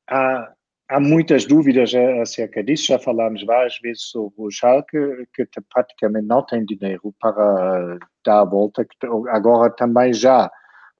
[0.08, 0.50] Há,
[0.88, 2.86] há muitas dúvidas acerca disso.
[2.86, 4.96] Já falámos várias vezes sobre o Schalke,
[5.34, 8.86] que praticamente não tem dinheiro para dar a volta.
[9.28, 10.50] Agora também já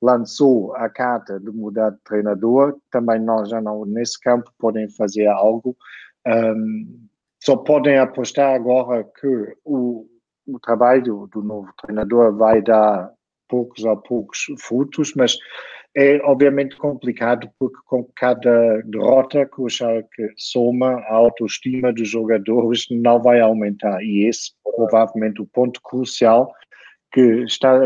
[0.03, 2.79] lançou a carta de mudar de treinador.
[2.91, 5.75] Também nós já não, nesse campo, podem fazer algo.
[6.27, 7.09] Um,
[7.43, 10.07] só podem apostar agora que o,
[10.47, 13.11] o trabalho do novo treinador vai dar
[13.49, 15.37] poucos a poucos frutos, mas
[15.97, 22.87] é obviamente complicado porque com cada derrota que o Schalke soma, a autoestima dos jogadores
[22.91, 26.53] não vai aumentar e esse provavelmente o ponto crucial
[27.13, 27.79] que está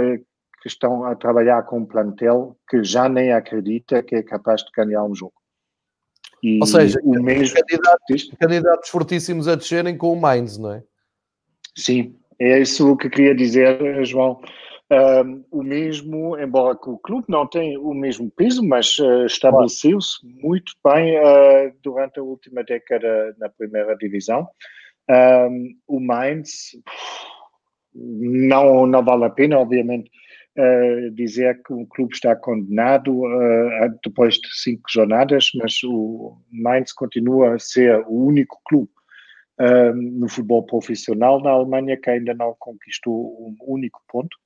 [0.61, 4.71] que estão a trabalhar com um plantel que já nem acredita que é capaz de
[4.75, 5.35] ganhar um jogo.
[6.45, 10.83] E Ou seja, o mesmo candidatos, candidatos fortíssimos a descerem com o Mainz, não é?
[11.75, 14.39] Sim, é isso que queria dizer, João.
[15.51, 20.75] O mesmo, embora que o clube não tenha o mesmo peso, mas uh, estabeleceu-se muito
[20.85, 24.47] bem uh, durante a última década na primeira divisão.
[25.89, 26.77] O Mainz
[27.95, 30.11] não, não vale a pena, obviamente,
[30.57, 33.23] uh, dizer que o clube está condenado
[34.03, 38.91] depois de cinco jornadas, mas o Mainz continua a ser o único clube
[39.95, 44.37] no futebol profissional na Alemanha que ainda não conquistou um único ponto.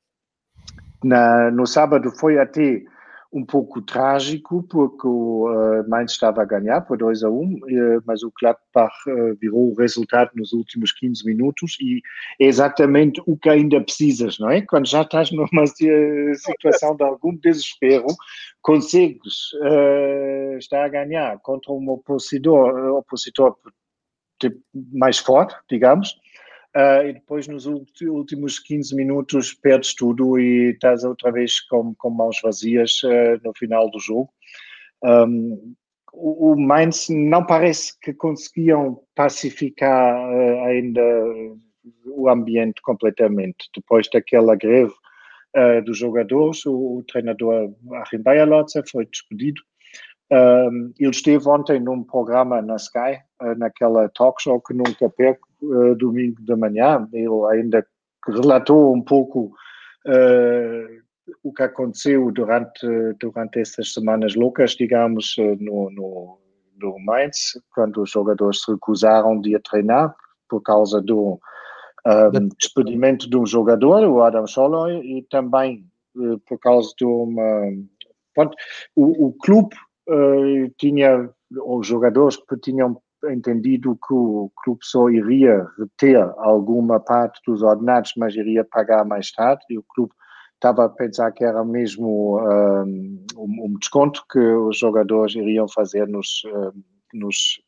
[1.02, 2.82] Na, no sábado foi até
[3.30, 7.54] um pouco trágico, porque o uh, Mainz estava a ganhar por 2 a 1, um,
[7.56, 12.00] uh, mas o Gladbach uh, virou o resultado nos últimos 15 minutos e
[12.40, 14.62] é exatamente o que ainda precisas, não é?
[14.62, 18.06] Quando já estás numa situação de algum desespero,
[18.62, 19.50] consegues
[20.58, 23.56] estar a ganhar contra um opositor, opositor
[24.92, 26.16] mais forte, digamos,
[26.78, 32.08] Uh, e depois nos últimos 15 minutos perdes tudo e estás outra vez com, com
[32.08, 34.32] mãos vazias uh, no final do jogo.
[35.02, 35.74] Um,
[36.12, 41.02] o, o Mainz não parece que conseguiam pacificar uh, ainda
[42.06, 43.68] o ambiente completamente.
[43.74, 44.94] Depois daquela greve
[45.84, 49.60] dos jogadores, o, o treinador Achim Bayerlotzer foi despedido.
[50.30, 53.18] Um, ele esteve ontem num programa na Sky,
[53.56, 57.86] naquela talk show que nunca perco, uh, domingo da manhã, ele ainda
[58.26, 59.52] relatou um pouco
[60.06, 60.98] uh,
[61.42, 62.86] o que aconteceu durante,
[63.20, 66.38] durante essas semanas loucas, digamos, eh, no, no,
[66.80, 70.14] no Mainz, quando os jogadores se recusaram de ir treinar
[70.48, 71.38] por causa do
[72.06, 75.84] um, despedimento de um jogador, o Adam Scholloy, e também
[76.16, 77.62] uh, por causa de uma.
[78.34, 78.56] Pronto,
[78.96, 79.76] o, o clube
[80.09, 81.30] uh, tinha,
[81.64, 88.12] os jogadores que tinham entendido que o clube só iria reter alguma parte dos ordenados,
[88.16, 90.12] mas iria pagar mais tarde, e o clube
[90.54, 96.42] estava a pensar que era mesmo um, um desconto que os jogadores iriam fazer nos,
[96.46, 96.82] um,
[97.14, 97.61] nos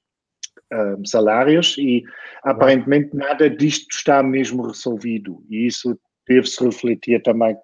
[0.73, 2.05] um, salários, e
[2.43, 7.57] aparentemente nada disto está mesmo resolvido, e isso deve-se refletir também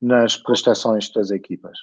[0.00, 1.78] nas prestações das equipas.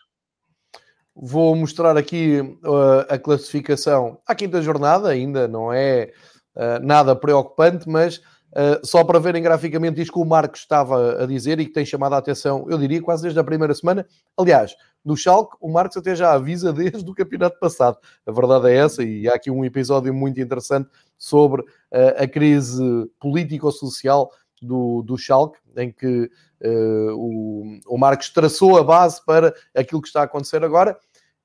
[1.15, 6.11] Vou mostrar aqui uh, a classificação à quinta jornada, ainda não é
[6.55, 11.25] uh, nada preocupante, mas uh, só para verem graficamente isto que o Marcos estava a
[11.25, 14.05] dizer e que tem chamado a atenção, eu diria quase desde a primeira semana.
[14.37, 17.97] Aliás, do Schalke, o Marcos até já avisa desde o campeonato passado.
[18.25, 21.63] A verdade é essa, e há aqui um episódio muito interessante sobre
[22.19, 22.83] a crise
[23.21, 24.29] político-social
[24.61, 26.29] do, do Schalke, em que
[26.63, 30.97] uh, o, o Marcos traçou a base para aquilo que está a acontecer agora.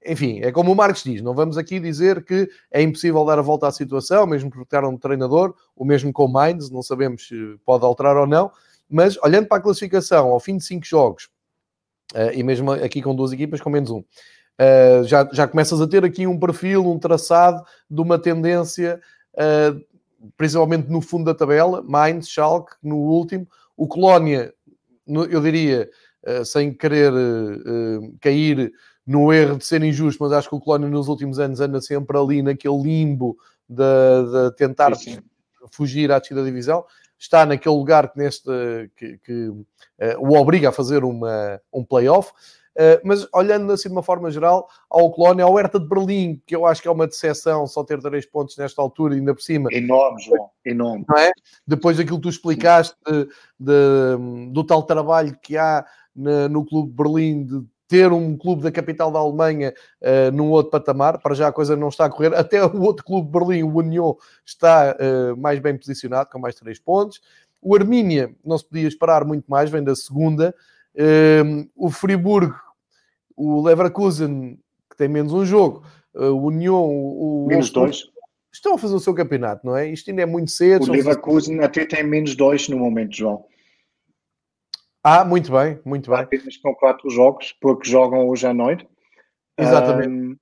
[0.06, 3.42] Enfim, é como o Marcos diz, não vamos aqui dizer que é impossível dar a
[3.42, 7.28] volta à situação, mesmo porque era um treinador, o mesmo com o Mainz, não sabemos
[7.28, 8.50] se pode alterar ou não,
[8.88, 11.28] mas olhando para a classificação, ao fim de cinco jogos,
[12.14, 15.86] uh, e mesmo aqui com duas equipas com menos um, uh, já, já começas a
[15.86, 18.98] ter aqui um perfil, um traçado de uma tendência,
[19.34, 23.46] uh, principalmente no fundo da tabela, Mainz, Schalke, no último,
[23.76, 24.54] o Colónia
[25.06, 25.90] eu diria,
[26.22, 28.72] eh, sem querer eh, eh, cair
[29.10, 32.16] no erro de ser injusto, mas acho que o Colónia nos últimos anos anda sempre
[32.16, 33.36] ali naquele limbo
[33.68, 35.20] de, de tentar sim, sim.
[35.72, 36.84] fugir à descida da divisão.
[37.18, 38.48] Está naquele lugar que, neste,
[38.94, 39.64] que, que uh,
[40.20, 42.30] o obriga a fazer uma, um playoff.
[42.76, 46.54] Uh, mas olhando assim de uma forma geral, ao Colónia, ao Hertha de Berlim, que
[46.54, 49.70] eu acho que é uma decepção só ter três pontos nesta altura, ainda por cima.
[49.72, 51.04] Enorme, João, enorme.
[51.08, 51.32] Não é?
[51.66, 53.24] Depois daquilo que tu explicaste de,
[53.58, 55.84] de, do tal trabalho que há
[56.14, 60.48] na, no Clube de Berlim de ter um clube da capital da Alemanha uh, num
[60.50, 63.32] outro patamar, para já a coisa não está a correr, até o outro clube de
[63.32, 64.14] Berlim, o Union,
[64.46, 67.20] está uh, mais bem posicionado, com mais três pontos.
[67.60, 70.54] O Armínia, não se podia esperar muito mais, vem da segunda.
[70.94, 72.54] Uh, o Friburgo,
[73.36, 74.56] o Leverkusen,
[74.88, 75.82] que tem menos um jogo,
[76.14, 78.04] o Union, o, menos dois.
[78.52, 79.88] Estão a fazer o seu campeonato, não é?
[79.88, 80.84] Isto ainda é muito cedo.
[80.84, 81.66] O Leverkusen fazer...
[81.66, 83.44] até tem menos dois no momento, João.
[85.02, 86.20] Ah, muito bem, muito bem.
[86.20, 88.86] Apenas com quatro jogos, porque jogam hoje à noite.
[89.58, 90.08] Exatamente.
[90.08, 90.36] Um,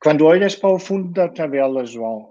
[0.00, 2.28] quando olhas para o fundo da tabela, João,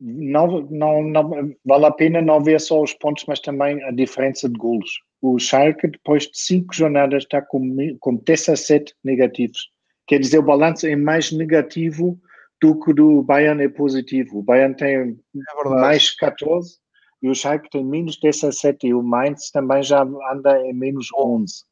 [0.00, 4.48] não, não, não, vale a pena não ver só os pontos, mas também a diferença
[4.48, 5.00] de golos.
[5.22, 9.70] O Schalke, depois de cinco jornadas, está com, com 17 negativos
[10.06, 12.18] quer dizer, o balanço é mais negativo
[12.62, 14.38] do que o do Bayern é positivo.
[14.38, 16.78] O Bayern tem é mais 14
[17.26, 21.64] e o Schalke tem menos 17 e o Mainz também já anda em menos 11.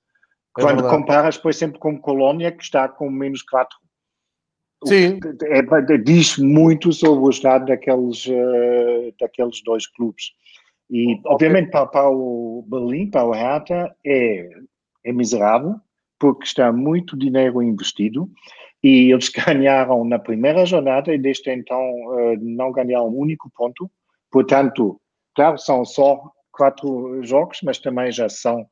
[0.58, 3.78] É Quando comparas, por exemplo, com Colônia, que está com menos 4.
[4.84, 5.20] Sim.
[5.44, 10.32] É, é, diz muito sobre o estado daqueles, uh, daqueles dois clubes.
[10.90, 14.48] E, obviamente, para, para o Berlim, para o Hertha, é,
[15.04, 15.76] é miserável,
[16.18, 18.28] porque está muito dinheiro investido
[18.82, 23.88] e eles ganharam na primeira jornada e desde então uh, não ganharam um único ponto.
[24.32, 25.00] Portanto,
[25.34, 28.66] claro, são só quatro jogos, mas também já são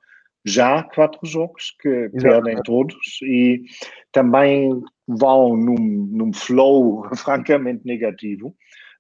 [0.45, 2.21] já quatro jogos que Exato.
[2.21, 3.63] perdem todos e
[4.11, 4.71] também
[5.07, 8.55] vão num, num flow francamente negativo.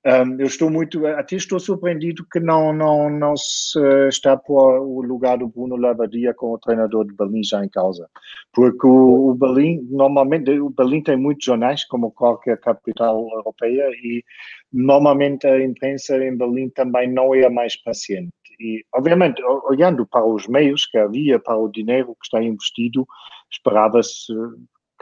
[0.05, 3.78] Um, eu estou muito, até estou surpreendido que não, não, não se
[4.09, 8.09] está por o lugar do Bruno Lavadia como treinador de Berlim já em causa.
[8.53, 14.24] Porque o, o Berlim, normalmente, o Berlim tem muitos jornais, como qualquer capital europeia, e
[14.72, 18.32] normalmente a imprensa em Berlim também não é a mais paciente.
[18.59, 23.07] E, obviamente, olhando para os meios que havia, para o dinheiro que está investido,
[23.50, 24.32] esperava-se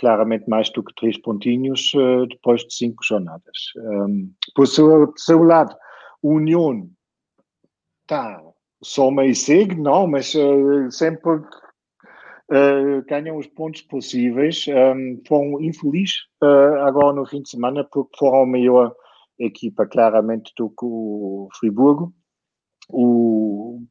[0.01, 3.57] claramente mais do que três pontinhos uh, depois de cinco jornadas.
[3.77, 5.77] Um, por seu, seu lado,
[6.23, 6.89] o União
[8.01, 8.43] está
[8.83, 14.65] só meio cego, não, mas uh, sempre uh, ganham os pontos possíveis.
[14.69, 16.25] Um, foram infelizes
[16.87, 18.95] agora no fim de semana porque foram a melhor
[19.39, 22.15] equipa claramente do que o Friburgo.
[22.89, 23.83] O,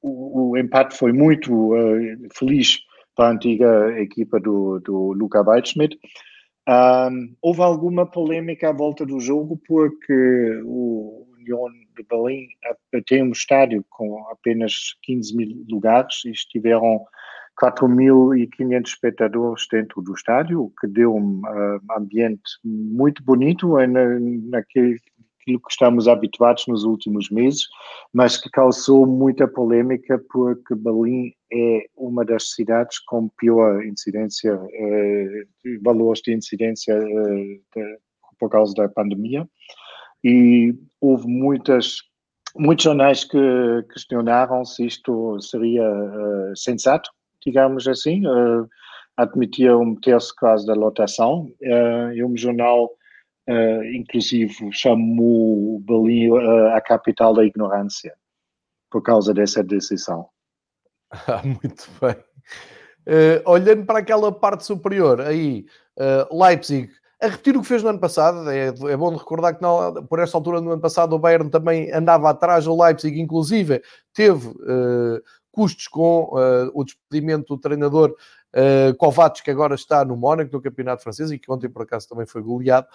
[0.00, 1.70] o, o empate foi muito
[2.32, 2.80] feliz
[3.14, 5.98] para a antiga equipa do, do Luca Waldschmidt.
[6.68, 12.48] Um, houve alguma polêmica à volta do jogo porque o União de Berlim
[13.06, 17.04] tem um estádio com apenas 15 mil lugares e estiveram
[17.60, 24.98] 4.500 espectadores dentro do estádio, o que deu um uh, ambiente muito bonito na, naquele
[25.44, 27.68] aquilo que estamos habituados nos últimos meses,
[28.12, 35.44] mas que causou muita polêmica porque Berlim é uma das cidades com pior incidência, eh,
[35.82, 37.98] valores de incidência eh, de,
[38.38, 39.46] por causa da pandemia.
[40.24, 41.98] E houve muitas,
[42.56, 43.38] muitos jornais que
[43.92, 47.10] questionaram se isto seria uh, sensato,
[47.44, 48.26] digamos assim.
[48.26, 48.66] Uh,
[49.16, 51.52] admitia um terço quase da lotação.
[51.60, 52.90] Uh, e um jornal
[53.48, 58.14] uh, inclusive chamou Berlim uh, a capital da ignorância
[58.90, 60.28] por causa dessa decisão.
[61.28, 62.16] Ah, muito bem.
[63.06, 65.64] Uh, olhando para aquela parte superior, aí,
[66.28, 66.90] Leipzig,
[67.22, 70.18] a repetir o que fez no ano passado, é, é bom recordar que não, por
[70.18, 73.80] esta altura no ano passado o Bayern também andava atrás do Leipzig, inclusive
[74.12, 74.52] teve
[75.52, 76.30] custos com
[76.74, 78.12] o despedimento do treinador
[78.54, 82.24] Uh, que agora está no Mónaco, no Campeonato Francês, e que ontem por acaso também
[82.24, 82.86] foi goleado.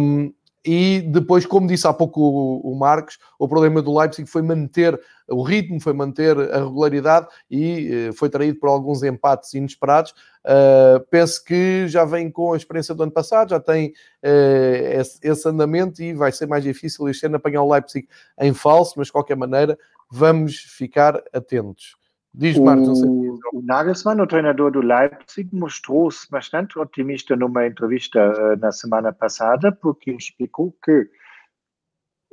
[0.00, 0.32] Um,
[0.64, 5.42] e depois, como disse há pouco o, Marcos, o problema do Leipzig foi manter o
[5.42, 10.12] ritmo, foi manter a regularidade e uh, foi traído por alguns empates inesperados.
[10.44, 15.18] Uh, penso que já vem com a experiência do ano passado, já tem uh, esse,
[15.22, 18.06] esse, andamento e vai ser mais difícil este ano apanhar o Leipzig
[18.38, 19.76] em falso, mas de qualquer maneira
[20.08, 21.96] vamos ficar atentos.
[22.34, 23.08] Diz não sei.
[23.52, 29.70] O, Nagelsmann, o treinador do Leipzig, mostrou-se bastante otimista numa entrevista uh, na semana passada,
[29.70, 31.06] porque explicou que,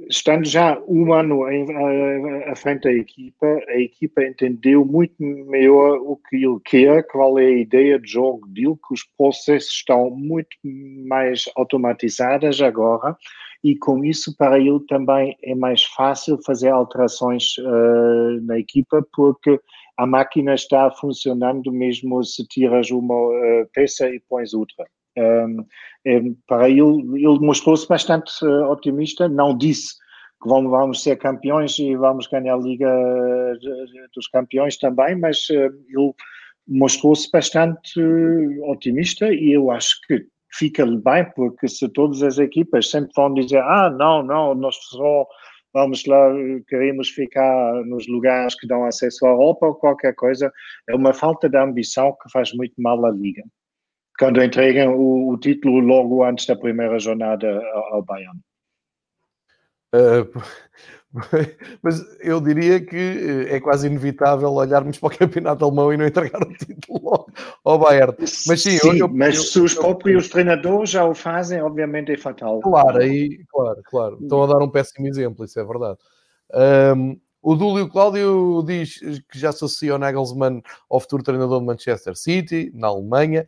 [0.10, 5.97] estando já um ano em, uh, à frente da equipa, a equipa entendeu muito melhor
[5.97, 10.10] o que ele quer, qual é a ideia de jogo dele, que os processos estão
[10.10, 10.56] muito
[11.08, 13.18] mais automatizados agora
[13.62, 19.60] e com isso para ele também é mais fácil fazer alterações uh, na equipa porque
[20.00, 24.86] a máquina está funcionando mesmo se tiras uma uh, peça e pões outra.
[25.18, 25.66] Um,
[26.08, 29.95] é, para ele, ele mostrou-se bastante uh, otimista, não disse
[30.41, 32.89] que vamos, vamos, ser campeões e vamos ganhar a Liga
[34.16, 35.54] dos Campeões também, mas uh,
[35.89, 36.14] ele
[36.66, 38.00] mostrou-se bastante
[38.70, 43.62] otimista e eu acho que fica-lhe bem, porque se todas as equipas sempre vão dizer
[43.62, 45.28] ah, não, não, nós só
[45.74, 46.32] vamos lá,
[46.67, 50.51] queremos ficar nos lugares que dão acesso à Europa ou qualquer coisa,
[50.88, 53.43] é uma falta de ambição que faz muito mal à Liga.
[54.17, 57.61] Quando entregam o, o título logo antes da primeira jornada
[57.91, 58.39] ao Bayern.
[59.93, 60.41] Uh,
[61.81, 66.05] mas eu diria que eh, é quase inevitável olharmos para o campeonato alemão e não
[66.05, 67.25] entregar o título
[67.63, 68.13] ao Bayern.
[68.19, 72.11] Mas sim, sim eu, eu, mas eu, se os próprios treinadores já o fazem, obviamente
[72.11, 72.59] é fatal.
[72.61, 74.19] Claro, aí, claro, claro.
[74.21, 75.97] Estão a dar um péssimo exemplo, isso é verdade.
[76.95, 78.99] Um, o Dúlio Cláudio diz
[79.31, 83.47] que já associa o Nagelsmann ao futuro treinador de Manchester City, na Alemanha.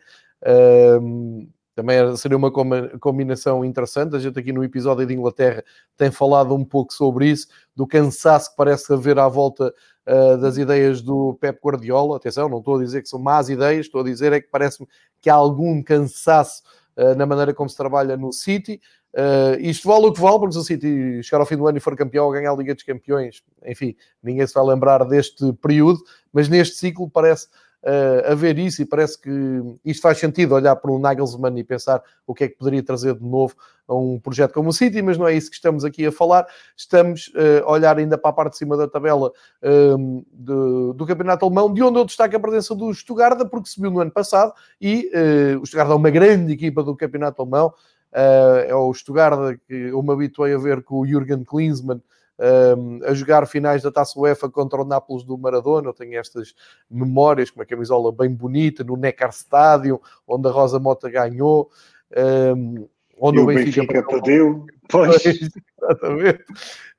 [0.99, 2.51] Um, também seria uma
[2.99, 4.15] combinação interessante.
[4.15, 5.63] A gente aqui no episódio de Inglaterra
[5.97, 9.73] tem falado um pouco sobre isso, do cansaço que parece haver à volta
[10.07, 12.17] uh, das ideias do Pep Guardiola.
[12.17, 14.87] Atenção, não estou a dizer que são más ideias, estou a dizer é que parece-me
[15.21, 16.61] que há algum cansaço
[16.97, 18.81] uh, na maneira como se trabalha no City.
[19.13, 21.77] Uh, isto vale o que vale, porque se o City chegar ao fim do ano
[21.77, 25.51] e for campeão ou ganhar a Liga dos Campeões, enfim, ninguém se vai lembrar deste
[25.53, 25.99] período,
[26.31, 27.47] mas neste ciclo parece
[27.83, 29.29] uh, a ver isso e parece que
[29.83, 33.15] isto faz sentido olhar para o Nagelsmann e pensar o que é que poderia trazer
[33.15, 33.55] de novo
[33.87, 36.45] a um projeto como o City, mas não é isso que estamos aqui a falar.
[36.77, 39.31] Estamos uh, a olhar ainda para a parte de cima da tabela
[39.63, 43.91] um, do, do, Campeonato Alemão, de onde eu destaco a presença do Stuttgart, porque subiu
[43.91, 47.73] no ano passado e uh, o Stuttgart é uma grande equipa do Campeonato Alemão.
[48.13, 52.01] Uh, é o Stuttgart que eu me habituei a ver com o Jürgen Klinsmann
[52.41, 55.89] um, a jogar finais da Taça UEFA contra o Nápoles do Maradona.
[55.89, 56.55] Eu tenho estas
[56.89, 61.69] memórias com uma camisola bem bonita no Neckar Stadium, onde a Rosa Mota ganhou.
[62.17, 62.87] Um,
[63.19, 64.65] onde e o Benfica, Benfica perdeu.
[64.89, 65.23] Pois.
[65.23, 66.43] Exatamente.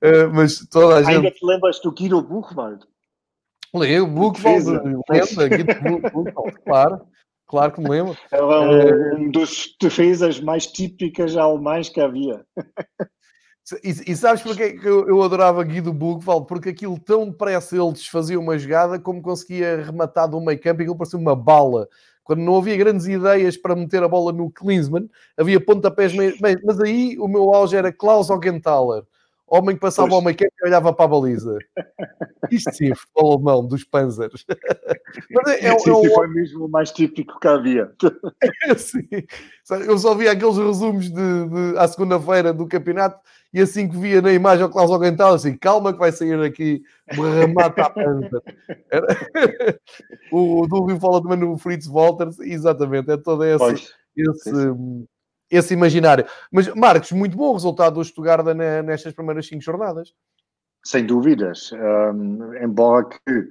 [0.03, 1.17] Uh, mas toda a gente...
[1.17, 2.87] Ainda te lembras do Guido Buchwald?
[3.75, 4.67] Lembro, Buchwald,
[5.11, 7.01] lembra, Guido Buchwald, claro.
[7.53, 8.17] Claro que me lembro.
[8.31, 12.47] Era um, um dos defesas mais típicas alemães que havia.
[13.85, 16.45] E, e, sabes porque que eu, eu adorava Guido Bugval?
[16.45, 20.83] Porque aquilo tão depressa ele desfazia uma jogada como conseguia rematar do meio campo e
[20.83, 21.89] aquilo parecia uma bala.
[22.25, 27.17] Quando não havia grandes ideias para meter a bola no Klinsmann, havia pontapés, mas aí
[27.19, 29.05] o meu auge era Klaus Augenthaler
[29.53, 30.17] homem que passava pois.
[30.19, 31.59] ao meio campo e olhava para a baliza.
[32.51, 34.47] Isto sim, futebol alemão dos Panzers.
[35.31, 36.15] Mas é, é, sim, é um...
[36.15, 37.93] foi mesmo o mais típico que havia.
[38.79, 39.07] sim.
[39.87, 43.21] Eu só via aqueles resumos de, de à segunda-feira do campeonato
[43.53, 46.83] e assim que via na imagem o Klaus Augmental, assim, calma que vai sair aqui
[47.09, 48.43] remata a panza.
[50.33, 53.95] O, Dúlio fala também no Fritz Walters, exatamente, é todo esse, pois.
[54.17, 54.51] esse,
[55.53, 56.25] esse imaginário.
[56.51, 58.45] Mas, Marcos, muito bom o resultado do Stuttgart
[58.85, 60.15] nestas primeiras cinco jornadas.
[60.85, 61.71] Sem dúvidas.
[61.73, 63.49] Um, embora que,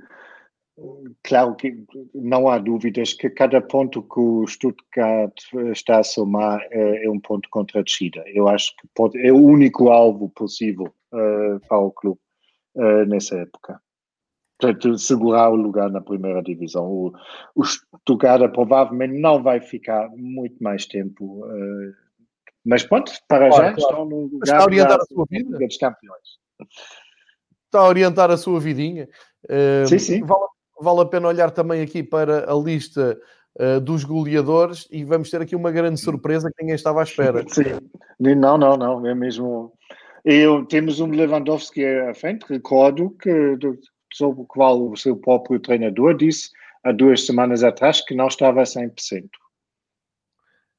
[1.24, 5.34] claro que não há dúvidas que cada ponto que o Stuttgart
[5.72, 8.24] está a somar é, é um ponto contra a descida.
[8.28, 12.20] Eu acho que pode, é o único alvo possível uh, para o clube
[12.76, 13.80] uh, nessa época
[14.62, 16.86] portanto, segurar o lugar na primeira divisão.
[16.86, 17.14] O,
[17.56, 21.94] o Stuttgart provavelmente não vai ficar muito mais tempo, uh,
[22.64, 23.80] mas pronto, para claro, já claro.
[23.80, 25.58] estão no lugar está a orientar da, a sua vida.
[25.58, 26.28] dos campeões.
[27.66, 29.10] Está a orientar a sua vidinha.
[29.46, 30.22] Uh, sim, sim.
[30.22, 30.46] Vale,
[30.80, 33.20] vale, a pena olhar também aqui para a lista
[33.60, 37.44] uh, dos goleadores e vamos ter aqui uma grande surpresa que ninguém estava à espera.
[37.50, 39.74] Sim, não, não, não, é mesmo...
[40.24, 43.58] Eu, temos um Lewandowski à frente, recordo que
[44.14, 46.50] sobre o qual o seu próprio treinador disse
[46.84, 49.30] há duas semanas atrás que não estava a 100%.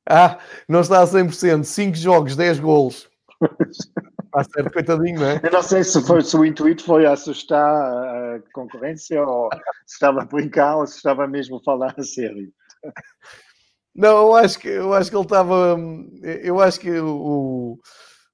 [0.09, 1.65] Ah, não está a 100%.
[1.65, 3.09] 5 jogos, 10 golos.
[4.35, 5.41] Está certo, coitadinho, não é?
[5.43, 9.51] Eu não sei se, foi, se o intuito foi assustar a concorrência ou
[9.85, 12.51] se estava a brincar ou se estava mesmo a falar a sério.
[13.95, 15.77] Não, eu acho que, eu acho que ele estava.
[16.23, 17.79] Eu acho que o,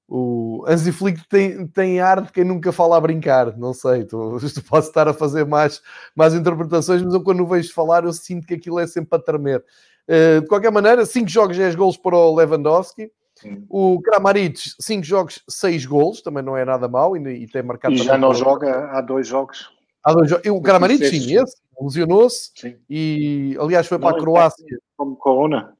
[0.08, 4.38] o Anzi Flick tem, tem ar de quem nunca fala a brincar, não sei, tu,
[4.68, 5.82] posso estar a fazer mais,
[6.16, 9.22] mais interpretações, mas eu quando o vejo falar eu sinto que aquilo é sempre a
[9.22, 9.62] tremer.
[10.08, 13.12] Uh, de qualquer maneira, 5 jogos, 10 gols para o Lewandowski.
[13.34, 13.64] Sim.
[13.68, 17.94] O Kramaric, 5 jogos, 6 gols, também não é nada mau e, e tem marcado.
[17.94, 19.70] E já não joga há dois jogos.
[20.02, 20.50] Há dois jogos.
[20.50, 22.50] O Kramaric, sim, esse, lesionou-se
[22.88, 24.78] e aliás foi não, para a Croácia.
[24.96, 25.77] Como Corona.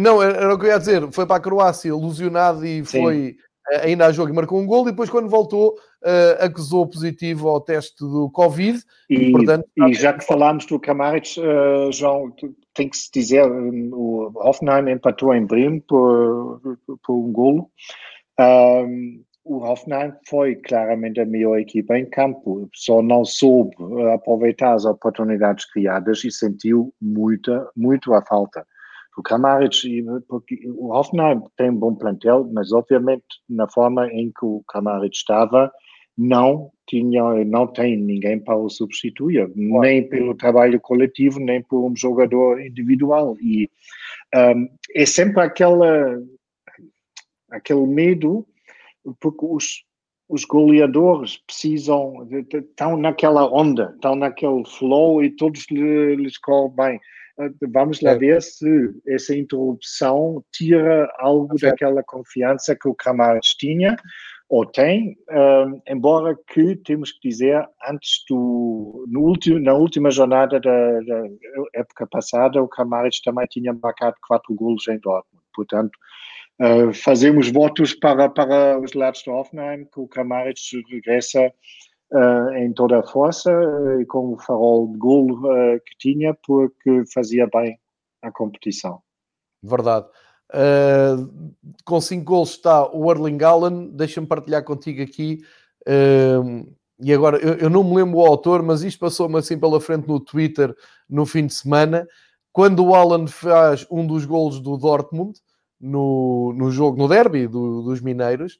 [0.00, 1.10] Não, era o que eu ia dizer.
[1.12, 3.02] Foi para a Croácia ilusionado e Sim.
[3.02, 3.36] foi
[3.70, 4.82] eh, ainda a jogo e marcou um gol.
[4.82, 8.80] E depois, quando voltou, uh, acusou positivo ao teste do Covid.
[9.10, 12.32] E, e, portanto, e já que falámos do Kramaric, uh, João,
[12.74, 16.60] tem que se dizer: o Hoffenheim empatou em Bremen por,
[17.04, 17.70] por um golo.
[18.40, 23.74] Um, o Hoffenheim foi claramente a melhor equipa em campo, só não soube
[24.14, 28.64] aproveitar as oportunidades criadas e sentiu muita, muito a falta
[29.18, 34.44] o Kramaric, porque o Hoffenheim tem um bom plantel, mas obviamente na forma em que
[34.44, 35.72] o Kramaric estava,
[36.16, 41.94] não tinha, não tem ninguém para o substituir, nem pelo trabalho coletivo, nem por um
[41.94, 43.36] jogador individual.
[43.40, 43.70] E
[44.34, 46.20] um, é sempre aquela,
[47.50, 48.46] aquele medo,
[49.20, 49.84] porque os,
[50.28, 57.00] os goleadores precisam, estão naquela onda, estão naquele flow e todos lhes corre bem.
[57.72, 58.18] Vamos lá é.
[58.18, 58.66] ver se
[59.06, 63.96] essa interrupção tira algo daquela confiança que o Kramaric tinha,
[64.48, 70.58] ou tem, um, embora que temos que dizer, antes do, no último, na última jornada
[70.58, 71.22] da, da
[71.74, 75.44] época passada, o Kramaric também tinha marcado quatro golos em Dortmund.
[75.54, 75.92] Portanto,
[76.62, 80.58] uh, fazemos votos para, para os lados do Hoffenheim que o Kramaric
[80.90, 81.52] regressa
[82.12, 85.42] uh, em toda a força uh, e com o farol de golo
[85.86, 87.78] que tinha, porque fazia bem
[88.22, 89.00] a competição.
[89.62, 90.06] Verdade.
[90.50, 91.52] Uh,
[91.84, 93.90] com 5 gols está o Erling Haaland.
[93.92, 95.40] Deixa-me partilhar contigo aqui.
[95.82, 96.66] Uh,
[97.00, 100.08] e agora, eu, eu, não me lembro o autor, mas isto passou-me assim pela frente
[100.08, 100.74] no Twitter
[101.08, 102.06] no fim de semana.
[102.52, 105.38] Quando o Haaland faz um dos gols do Dortmund
[105.80, 108.58] no, no jogo, no derby do, dos Mineiros,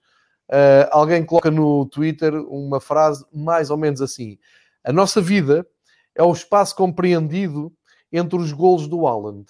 [0.49, 4.39] uh, alguém coloca no Twitter uma frase mais ou menos assim:
[4.85, 5.67] A nossa vida
[6.15, 7.73] é o espaço compreendido
[8.13, 9.47] entre os golos do Haaland.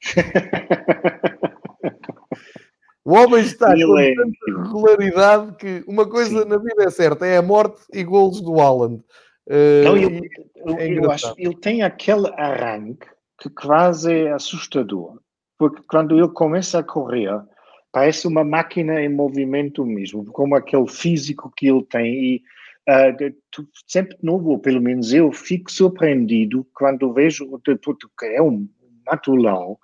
[3.06, 6.48] O homem está com é tanta regularidade que uma coisa Sim.
[6.48, 8.96] na vida é certa, é a morte e golos do Haaland.
[9.46, 10.28] Uh, Não, ele,
[10.76, 13.06] é eu acho ele tem aquele arranque
[13.38, 15.20] que quase é assustador,
[15.56, 17.30] porque quando ele começa a correr,
[17.96, 22.12] parece uma máquina em movimento mesmo, como aquele físico que ele tem.
[22.14, 22.42] E
[22.90, 28.68] uh, sempre de novo, ou pelo menos eu, fico surpreendido quando vejo, que é um
[29.06, 29.78] matulão,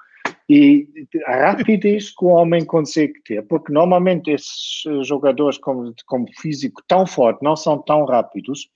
[0.47, 0.87] e
[1.25, 7.07] a rapidez que o homem consegue ter, porque normalmente esses jogadores com, com físico tão
[7.07, 8.69] forte não são tão rápidos,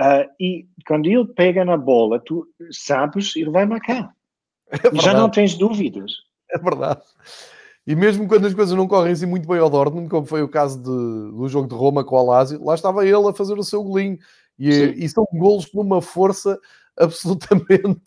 [0.00, 4.10] uh, e quando ele pega na bola, tu sabes, ele vai marcar.
[4.72, 6.12] É Já não tens dúvidas.
[6.50, 7.02] É verdade.
[7.90, 10.48] E mesmo quando as coisas não correm assim muito bem ao Dortmund, como foi o
[10.48, 13.64] caso de, do jogo de Roma com o Alásio, lá estava ele a fazer o
[13.64, 14.16] seu golinho.
[14.56, 16.56] E, e são golos com uma força
[16.96, 18.00] absolutamente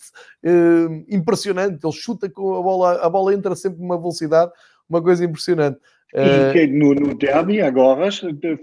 [0.46, 1.80] uh, impressionante.
[1.84, 4.54] Ele chuta com a bola, a bola entra sempre com uma velocidade,
[4.90, 5.78] uma coisa impressionante.
[6.16, 8.08] E no, no derby, agora,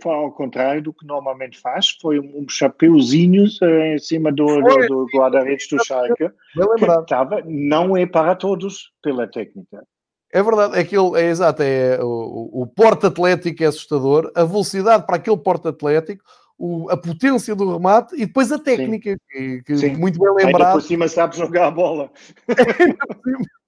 [0.05, 5.07] ao contrário do que normalmente faz, foi um chapeuzinho eh, em cima do, do, do
[5.15, 9.85] guarda-redes do Schalke, que estava, não é para todos pela técnica.
[10.33, 15.05] É verdade, é aquele, é exato, é o, o porte atlético é assustador, a velocidade
[15.05, 16.23] para aquele porte atlético,
[16.57, 19.63] o, a potência do remate e depois a técnica, Sim.
[19.65, 20.67] que, que muito bem lembrado.
[20.67, 22.11] Ainda por cima sabe jogar a bola.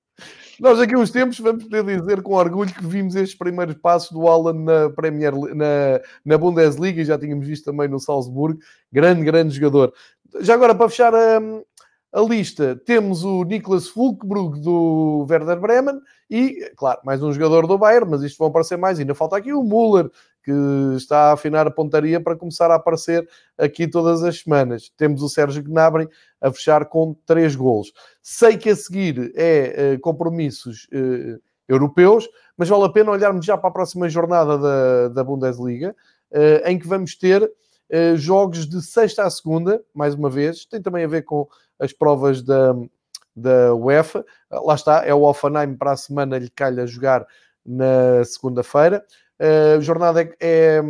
[0.61, 4.29] Nós aqui uns tempos vamos poder dizer com orgulho que vimos estes primeiros passos do
[4.29, 8.61] Alan na Premier na, na Bundesliga e já tínhamos visto também no Salzburgo.
[8.93, 9.93] Grande, grande jogador.
[10.41, 11.41] Já agora, para fechar a,
[12.13, 15.99] a lista, temos o Niklas Fulkbrug do Werder Bremen
[16.29, 18.99] e, claro, mais um jogador do Bayern, mas isto vão aparecer mais.
[18.99, 20.11] Ainda falta aqui o Müller,
[20.45, 20.53] que
[20.95, 24.93] está a afinar a pontaria para começar a aparecer aqui todas as semanas.
[24.95, 26.07] Temos o Sérgio Gnabry
[26.39, 27.91] a fechar com três golos.
[28.23, 33.57] Sei que a seguir é uh, compromissos uh, europeus, mas vale a pena olharmos já
[33.57, 35.97] para a próxima jornada da, da Bundesliga,
[36.31, 37.51] uh, em que vamos ter
[38.17, 40.65] jogos de sexta a segunda, mais uma vez.
[40.65, 41.47] Tem também a ver com
[41.79, 42.75] as provas da,
[43.35, 44.25] da UEFA.
[44.51, 47.27] Lá está, é o Offenheim para a semana lhe calha jogar
[47.65, 49.05] na segunda-feira.
[49.77, 50.83] A jornada é, é,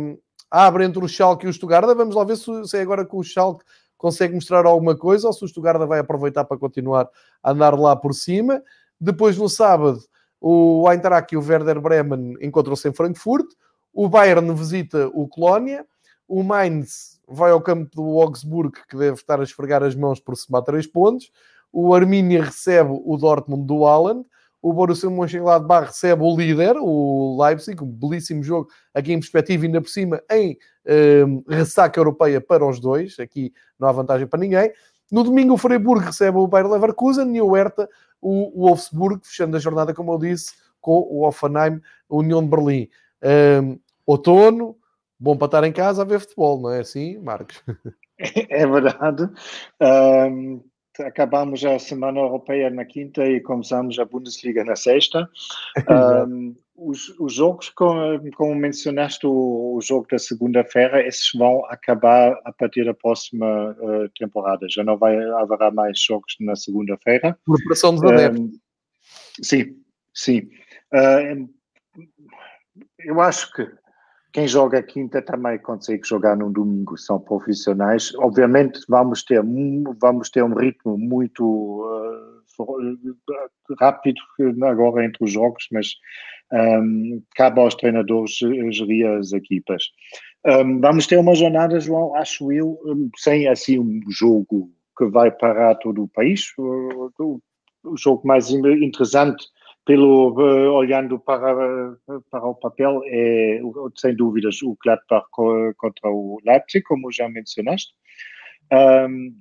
[0.49, 1.85] abre entre o Schalke e o Stuttgart.
[1.95, 3.63] Vamos lá ver se, se é agora que o Schalke
[3.97, 7.09] consegue mostrar alguma coisa ou se o Stuttgart vai aproveitar para continuar
[7.41, 8.61] a andar lá por cima.
[8.99, 9.99] Depois, no sábado,
[10.39, 13.47] o Eintracht e o Werder Bremen encontram-se em Frankfurt.
[13.93, 15.85] O Bayern visita o Colónia.
[16.27, 20.35] O Mainz vai ao campo do Augsburg, que deve estar a esfregar as mãos por
[20.35, 21.31] somar três pontos.
[21.71, 24.25] O Arminia recebe o Dortmund do Haaland
[24.63, 29.81] o Borussia Mönchengladbach recebe o líder, o Leipzig, um belíssimo jogo aqui em perspectiva, ainda
[29.81, 30.57] por cima, em
[31.27, 34.71] um, ressaca europeia para os dois, aqui não há vantagem para ninguém.
[35.11, 37.89] No domingo o Freiburg recebe o Bayer Leverkusen e o Hertha
[38.21, 42.87] o Wolfsburg, fechando a jornada, como eu disse, com o Offenheim, a União de Berlim.
[43.61, 44.77] Um, outono,
[45.23, 47.63] bom para estar em casa a ver futebol, não é assim, Marcos?
[48.49, 49.27] É verdade.
[49.81, 50.63] Um,
[50.99, 55.27] acabamos a Semana Europeia na quinta e começamos a Bundesliga na sexta.
[56.29, 62.39] um, os, os, jogos, como, como mencionaste, o, o, jogo da segunda-feira, esses vão acabar
[62.45, 64.67] a partir da próxima uh, temporada.
[64.69, 67.37] Já não vai haverá mais jogos na segunda-feira.
[67.45, 68.39] Preparação dos adeptos.
[68.39, 68.51] Um,
[69.41, 69.75] sim,
[70.13, 70.49] sim.
[70.93, 71.49] Uh,
[72.99, 73.67] eu acho que
[74.33, 78.11] quem joga quinta também consegue jogar no domingo, são profissionais.
[78.15, 79.41] Obviamente vamos ter,
[80.01, 84.19] vamos ter um ritmo muito uh, rápido
[84.63, 85.93] agora entre os jogos, mas
[86.51, 88.31] um, cabe aos treinadores
[88.71, 89.83] gerir as equipas.
[90.45, 92.77] Um, vamos ter uma jornada, João, acho eu,
[93.17, 96.51] sem assim um jogo que vai parar todo o país.
[96.57, 97.39] O, o,
[97.83, 99.45] o jogo mais interessante
[99.85, 100.33] pelo
[100.73, 101.95] olhando para
[102.29, 103.59] para o papel é
[103.97, 105.27] sem dúvidas o Gladbach
[105.77, 107.93] contra o Leipzig como já mencionaste.
[108.71, 109.35] Um,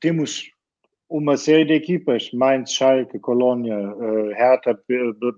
[0.00, 0.50] temos
[1.08, 4.78] uma série de equipas Mainz, Schalke, Colônia, uh, Hertha,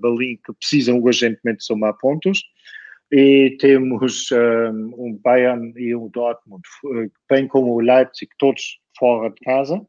[0.01, 2.43] Berlim que precisam urgentemente somar pontos.
[3.12, 6.62] E temos um, um Bayern e um Dortmund
[7.28, 9.84] bem como o Leipzig todos fora de casa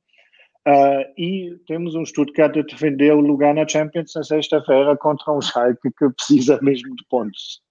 [0.68, 5.41] Uh, e temos um Stuttgart a defender o lugar na Champions na sexta-feira contra um
[5.41, 7.62] Schalke que precisa mesmo de pontos.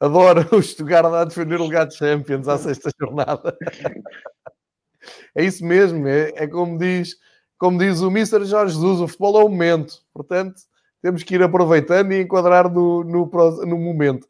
[0.00, 3.54] Adoro o Stuttgart a defender o lugar de Champions à sexta jornada.
[5.36, 7.16] é isso mesmo, é, é, como, diz,
[7.58, 8.46] como diz o Mr.
[8.46, 10.62] Jorge Jesus, o futebol é o momento, portanto
[11.02, 13.28] temos que ir aproveitando e enquadrar no, no,
[13.66, 14.24] no momento.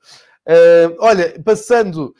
[0.48, 2.14] Uh, olha, passando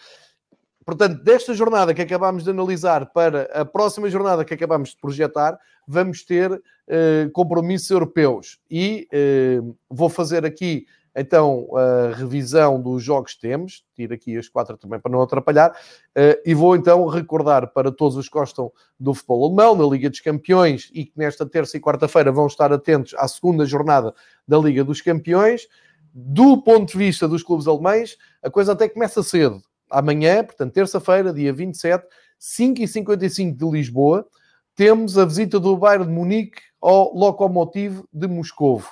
[0.85, 5.59] portanto, desta jornada que acabámos de analisar para a próxima jornada que acabámos de projetar,
[5.87, 8.59] vamos ter uh, compromissos europeus.
[8.71, 14.49] E uh, vou fazer aqui então a revisão dos jogos que temos, tiro aqui as
[14.49, 18.73] quatro também para não atrapalhar, uh, e vou então recordar para todos os que gostam
[18.99, 22.73] do futebol alemão, na Liga dos Campeões, e que nesta terça e quarta-feira vão estar
[22.73, 24.15] atentos à segunda jornada
[24.47, 25.67] da Liga dos Campeões.
[26.15, 29.63] Do ponto de vista dos clubes alemães, a coisa até começa cedo.
[29.93, 32.07] Amanhã, portanto, terça-feira, dia 27,
[32.41, 34.27] 5h55 de Lisboa,
[34.75, 38.89] temos a visita do Bayern de Munique ao Lokomotiv de Moscovo.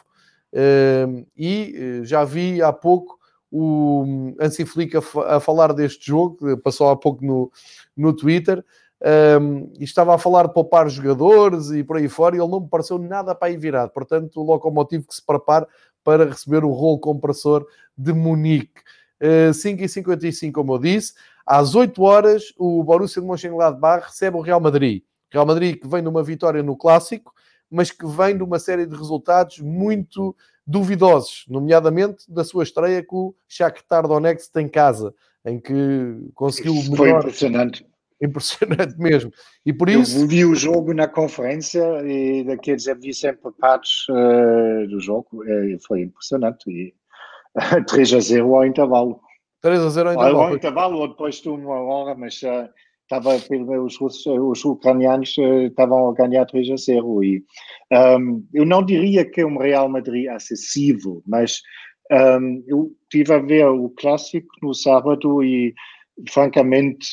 [0.53, 3.18] Uh, e uh, já vi há pouco
[3.51, 7.51] o Ansi Flick a, falar deste jogo, passou há pouco no,
[7.96, 8.64] no Twitter,
[9.40, 12.61] um, e estava a falar de poupar jogadores e por aí fora, e ele não
[12.61, 13.90] me pareceu nada para aí virado.
[13.90, 15.66] Portanto, o Lokomotiv que se prepara
[16.05, 18.80] para receber o rolo compressor de Munique.
[19.20, 21.12] Uh, 5h55, como eu disse.
[21.46, 25.02] Às 8 horas, o Borussia de Mönchengladbach recebe o Real Madrid.
[25.30, 27.32] Real Madrid que vem de uma vitória no Clássico,
[27.70, 30.34] mas que vem de uma série de resultados muito
[30.66, 35.14] duvidosos, nomeadamente da sua estreia com o Shakhtar Donetsk em casa,
[35.44, 35.74] em que
[36.34, 36.96] conseguiu o melhor...
[36.96, 37.86] Foi impressionante.
[38.22, 39.32] Impressionante mesmo.
[39.64, 40.18] E por isso...
[40.18, 45.42] Eu vi o jogo na conferência e daqueles vi sempre partes uh, do jogo.
[45.44, 46.70] É, foi impressionante.
[46.70, 46.94] E
[47.86, 49.20] 3 a 0 ao intervalo.
[49.62, 50.40] 3 a 0 ao intervalo.
[50.40, 52.68] Ao intervalo ou depois de uma hora, mas uh,
[53.02, 57.44] estava os, russos, os ucranianos uh, estavam a ganhar 3 a 0 e
[57.92, 61.61] um, eu não diria que é um Real Madrid acessível, mas
[62.12, 65.74] um, eu tive a ver o clássico no sábado e
[66.28, 67.08] francamente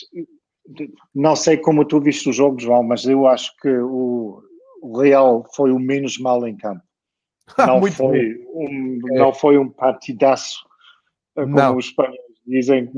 [1.15, 4.41] não sei como tu viste o jogo, João, mas eu acho que o
[4.99, 6.81] Real foi o menos mal em campo.
[7.57, 9.19] Não, foi um, é.
[9.19, 10.65] não foi um partidaço,
[11.37, 11.77] eh, como não.
[11.77, 12.89] os espanhóis dizem,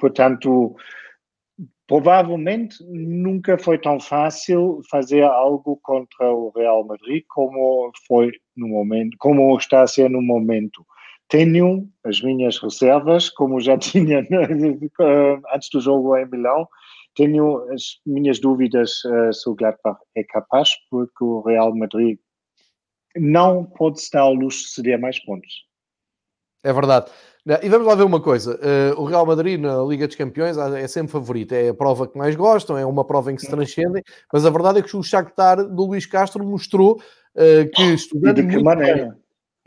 [0.00, 0.74] portanto,
[1.86, 9.16] provavelmente nunca foi tão fácil fazer algo contra o Real Madrid como foi no momento,
[9.18, 10.84] como está a ser no momento.
[11.28, 16.66] Tenho as minhas reservas, como já tinha eh, antes do jogo em Milão,
[17.14, 22.18] tenho as minhas dúvidas uh, se o Gladbach é capaz, porque o Real Madrid
[23.16, 25.64] não pode estar ao luxo de ceder mais pontos.
[26.62, 27.10] É verdade.
[27.62, 28.58] E vamos lá ver uma coisa.
[28.58, 31.52] Uh, o Real Madrid na Liga dos Campeões é sempre favorito.
[31.52, 34.02] É a prova que mais gostam, é uma prova em que se transcendem.
[34.32, 36.94] Mas a verdade é que o Shakhtar do Luís Castro mostrou
[37.34, 39.10] uh, que estudando de que muito maneira?
[39.10, 39.12] Bem,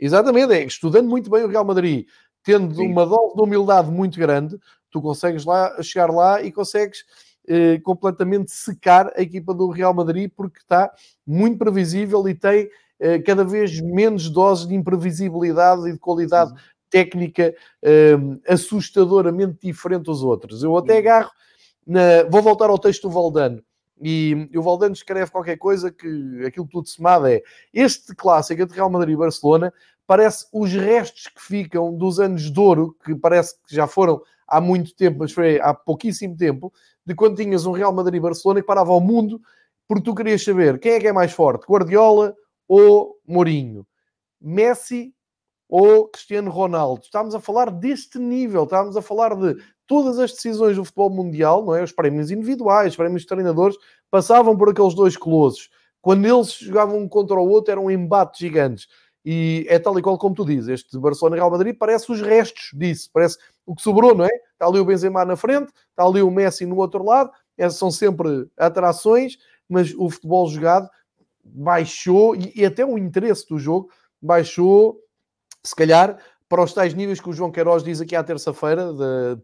[0.00, 2.06] exatamente, é, estudando muito bem o Real Madrid,
[2.42, 2.88] tendo Sim.
[2.88, 4.58] uma dose de humildade muito grande,
[4.90, 7.04] tu consegues lá chegar lá e consegues
[7.48, 10.92] uh, completamente secar a equipa do Real Madrid porque está
[11.24, 12.68] muito previsível e tem
[13.24, 16.52] cada vez menos doses de imprevisibilidade e de qualidade
[16.90, 17.54] técnica
[18.18, 20.62] um, assustadoramente diferente dos outros.
[20.62, 21.30] Eu até agarro,
[21.86, 22.24] na...
[22.30, 23.62] vou voltar ao texto do Valdano,
[24.00, 27.42] e o Valdano escreve qualquer coisa que aquilo tudo semado é
[27.74, 29.72] este clássico de Real Madrid e Barcelona
[30.06, 34.60] parece os restos que ficam dos anos de ouro, que parece que já foram há
[34.60, 36.72] muito tempo, mas foi há pouquíssimo tempo,
[37.04, 39.40] de quando tinhas um Real Madrid e Barcelona que parava ao mundo
[39.86, 42.34] porque tu querias saber quem é que é mais forte, Guardiola
[42.68, 43.86] ou Mourinho.
[44.40, 45.14] Messi
[45.68, 47.02] ou Cristiano Ronaldo.
[47.02, 49.56] Estamos a falar deste nível, estamos a falar de
[49.86, 51.82] todas as decisões do futebol mundial, não é?
[51.82, 53.76] Os prémios individuais, os prémios de treinadores,
[54.10, 55.70] passavam por aqueles dois colossos.
[56.00, 58.86] Quando eles jogavam um contra o outro, eram embates gigantes.
[59.24, 62.22] E é tal e qual como tu dizes, este Barcelona e Real Madrid parece os
[62.22, 64.30] restos disso, parece o que sobrou, não é?
[64.52, 67.90] Está ali o Benzema na frente, está ali o Messi no outro lado, essas são
[67.90, 69.36] sempre atrações,
[69.68, 70.88] mas o futebol jogado
[71.52, 73.90] baixou, e até o interesse do jogo
[74.20, 75.00] baixou
[75.62, 76.18] se calhar
[76.48, 78.88] para os tais níveis que o João Queiroz diz aqui à terça-feira,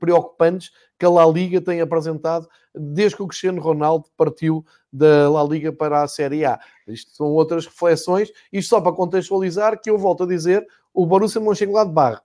[0.00, 5.44] preocupantes, que a La Liga tem apresentado desde que o Cristiano Ronaldo partiu da La
[5.44, 6.58] Liga para a Série A.
[6.88, 8.30] Isto são outras reflexões.
[8.50, 12.22] Isto só para contextualizar que eu volto a dizer, o Borussia Mönchengladbach,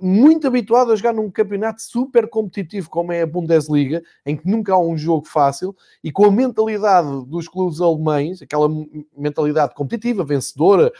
[0.00, 4.74] muito habituado a jogar num campeonato super competitivo como é a Bundesliga, em que nunca
[4.74, 8.68] há um jogo fácil, e com a mentalidade dos clubes alemães, aquela
[9.16, 10.92] mentalidade competitiva, vencedora,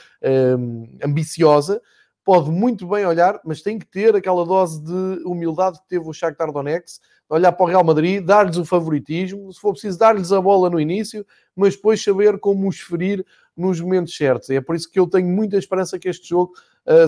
[0.59, 1.80] hum, ambiciosa,
[2.24, 6.12] pode muito bem olhar, mas tem que ter aquela dose de humildade que teve o
[6.12, 10.40] Shakhtar Donetsk, olhar para o Real Madrid, dar-lhes o favoritismo, se for preciso dar-lhes a
[10.40, 13.24] bola no início, mas depois saber como os ferir
[13.57, 14.49] nos momentos certos.
[14.51, 16.53] É por isso que eu tenho muita esperança que este jogo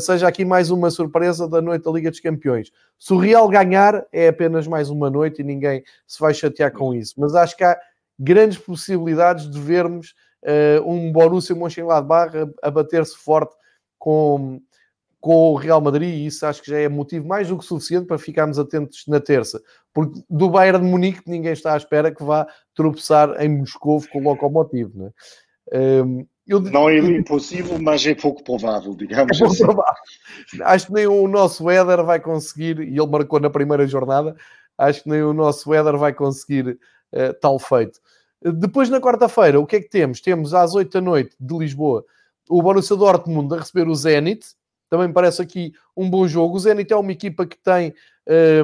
[0.00, 2.70] seja aqui mais uma surpresa da noite da Liga dos Campeões.
[2.98, 6.94] Se o Real ganhar, é apenas mais uma noite e ninguém se vai chatear com
[6.94, 7.14] isso.
[7.18, 7.78] Mas acho que há
[8.18, 13.54] grandes possibilidades de vermos uh, um Borussia Mönchengladbach a, bater-se forte
[13.98, 14.60] com
[15.20, 18.06] com o Real Madrid, e isso acho que já é motivo mais do que suficiente
[18.06, 19.60] para ficarmos atentos na terça.
[19.92, 24.18] Porque do Bayern de Munique ninguém está à espera que vá tropeçar em Moscou com
[24.18, 24.90] o Lokomotiv.
[24.94, 25.12] Não,
[25.70, 26.02] é?
[26.02, 29.64] um, eu, não é impossível, mas é pouco provável, digamos é pouco assim.
[29.64, 29.94] Provável.
[30.62, 34.36] Acho que nem o nosso Éder vai conseguir, e ele marcou na primeira jornada,
[34.76, 36.78] acho que nem o nosso Éder vai conseguir
[37.12, 38.00] uh, tal feito.
[38.42, 40.20] Depois, na quarta-feira, o que é que temos?
[40.20, 42.04] Temos às 8 da noite de Lisboa
[42.48, 44.44] o Borussia Dortmund a receber o Zenit,
[44.88, 46.56] também me parece aqui um bom jogo.
[46.56, 47.94] O Zenit é uma equipa que tem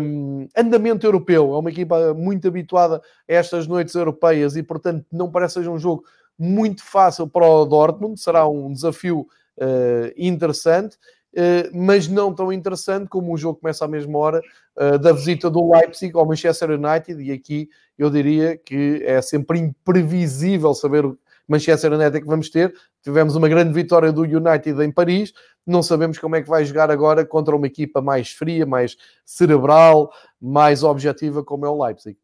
[0.03, 5.31] um, andamento europeu, é uma equipa muito habituada a estas noites europeias e, portanto, não
[5.31, 6.05] parece ser um jogo
[6.39, 8.21] muito fácil para o Dortmund.
[8.21, 9.27] Será um desafio
[9.59, 10.97] uh, interessante.
[11.37, 14.41] Uh, mas não tão interessante como o jogo começa à mesma hora
[14.75, 17.69] uh, da visita do Leipzig ao Manchester United, e aqui
[17.99, 22.75] eu diria que é sempre imprevisível saber o Manchester United que vamos ter.
[23.03, 25.35] Tivemos uma grande vitória do United em Paris,
[25.67, 30.11] não sabemos como é que vai jogar agora contra uma equipa mais fria, mais cerebral,
[30.41, 32.17] mais objetiva como é o Leipzig.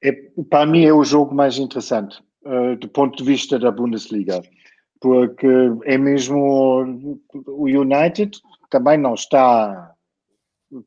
[0.00, 0.12] É,
[0.48, 4.42] para mim é o jogo mais interessante uh, do ponto de vista da Bundesliga,
[5.00, 5.46] porque
[5.84, 8.38] é mesmo o United
[8.70, 9.94] também não está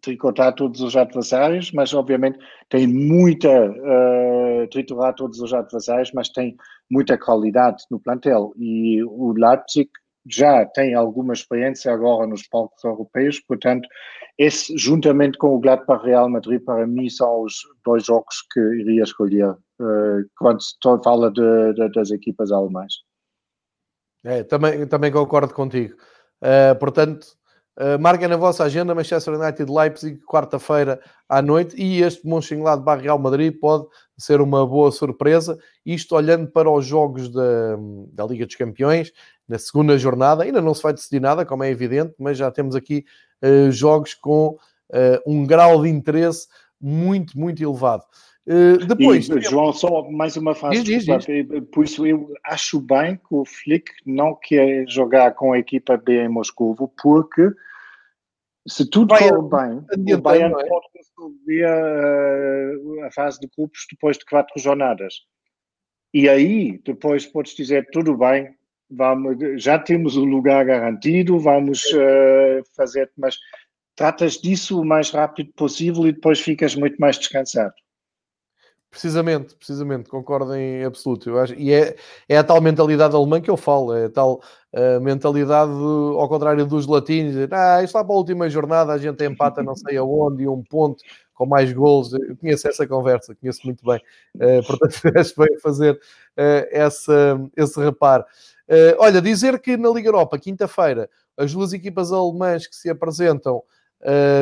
[0.01, 2.39] tricotar todos os adversários, mas obviamente
[2.69, 6.57] tem muita uh, triturar todos os adversários, mas tem
[6.89, 8.53] muita qualidade no plantel.
[8.57, 9.89] E o Leipzig
[10.29, 13.87] já tem alguma experiência agora nos palcos europeus, portanto,
[14.37, 17.55] esse, juntamente com o Gladbach Real Madrid, para mim, são os
[17.85, 22.93] dois jogos que iria escolher uh, quando se fala de, de, das equipas alemãs.
[24.23, 25.95] É, também, também concordo contigo.
[26.41, 27.36] Uh, portanto,
[27.77, 30.99] uh, na vossa agenda Manchester United Leipzig, quarta-feira
[31.29, 33.85] à noite, e este Mönchengladbach Real Madrid pode
[34.17, 35.57] ser uma boa surpresa.
[35.85, 37.77] Isto olhando para os jogos da,
[38.11, 39.11] da Liga dos Campeões,
[39.47, 40.43] na segunda jornada.
[40.43, 43.05] Ainda não se vai decidir nada, como é evidente, mas já temos aqui
[43.43, 44.57] uh, jogos com
[44.89, 46.47] uh, um grau de interesse
[46.81, 48.03] muito, muito elevado.
[48.87, 50.81] Depois, e, João, só mais uma frase.
[50.81, 51.63] Diz, diz, diz.
[51.69, 56.23] Por isso eu acho bem que o Flick não quer jogar com a equipa B
[56.23, 57.51] em Moscou, porque
[58.67, 60.67] se tudo for bem, o Bayern é?
[60.67, 65.13] pode resolver a, a fase de grupos depois de quatro jornadas.
[66.13, 68.49] E aí, depois podes dizer, tudo bem,
[68.89, 73.37] vamos, já temos o lugar garantido, vamos uh, fazer, mas
[73.95, 77.73] tratas disso o mais rápido possível e depois ficas muito mais descansado.
[78.89, 81.29] Precisamente, precisamente, concordo em absoluto.
[81.29, 81.95] Eu acho, e é,
[82.27, 84.41] é a tal mentalidade alemã que eu falo, é a tal
[84.73, 88.97] uh, mentalidade, do, ao contrário dos latinos, ah, isto lá para a última jornada a
[88.97, 91.03] gente empata não sei aonde, um ponto
[91.37, 92.11] com mais gols.
[92.13, 94.01] Eu conheço essa conversa, conheço muito bem.
[94.35, 98.23] Uh, portanto, acho bem fazer uh, essa, esse reparo.
[98.67, 103.63] Uh, olha, dizer que na Liga Europa, quinta-feira, as duas equipas alemãs que se apresentam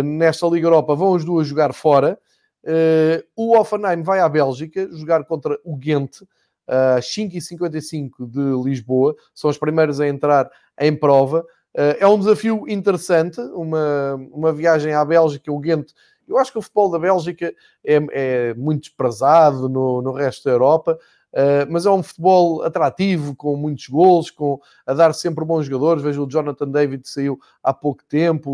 [0.03, 2.19] nesta Liga Europa vão as duas jogar fora.
[2.66, 6.24] Uh, o Offenheim vai à Bélgica jogar contra o Ghent,
[6.68, 9.16] às 5h55 de Lisboa.
[9.34, 10.49] São os primeiros a entrar
[10.80, 11.45] em prova.
[11.74, 15.51] é um desafio interessante, uma, uma viagem à Bélgica.
[15.51, 15.91] O Ghent
[16.28, 17.53] eu acho que o futebol da Bélgica
[17.84, 20.97] é, é muito desprezado no, no resto da Europa.
[21.36, 24.57] Uh, mas é um futebol atrativo, com muitos gols, com,
[24.88, 26.01] a dar sempre bons jogadores.
[26.01, 28.49] Vejo o Jonathan David saiu há pouco tempo,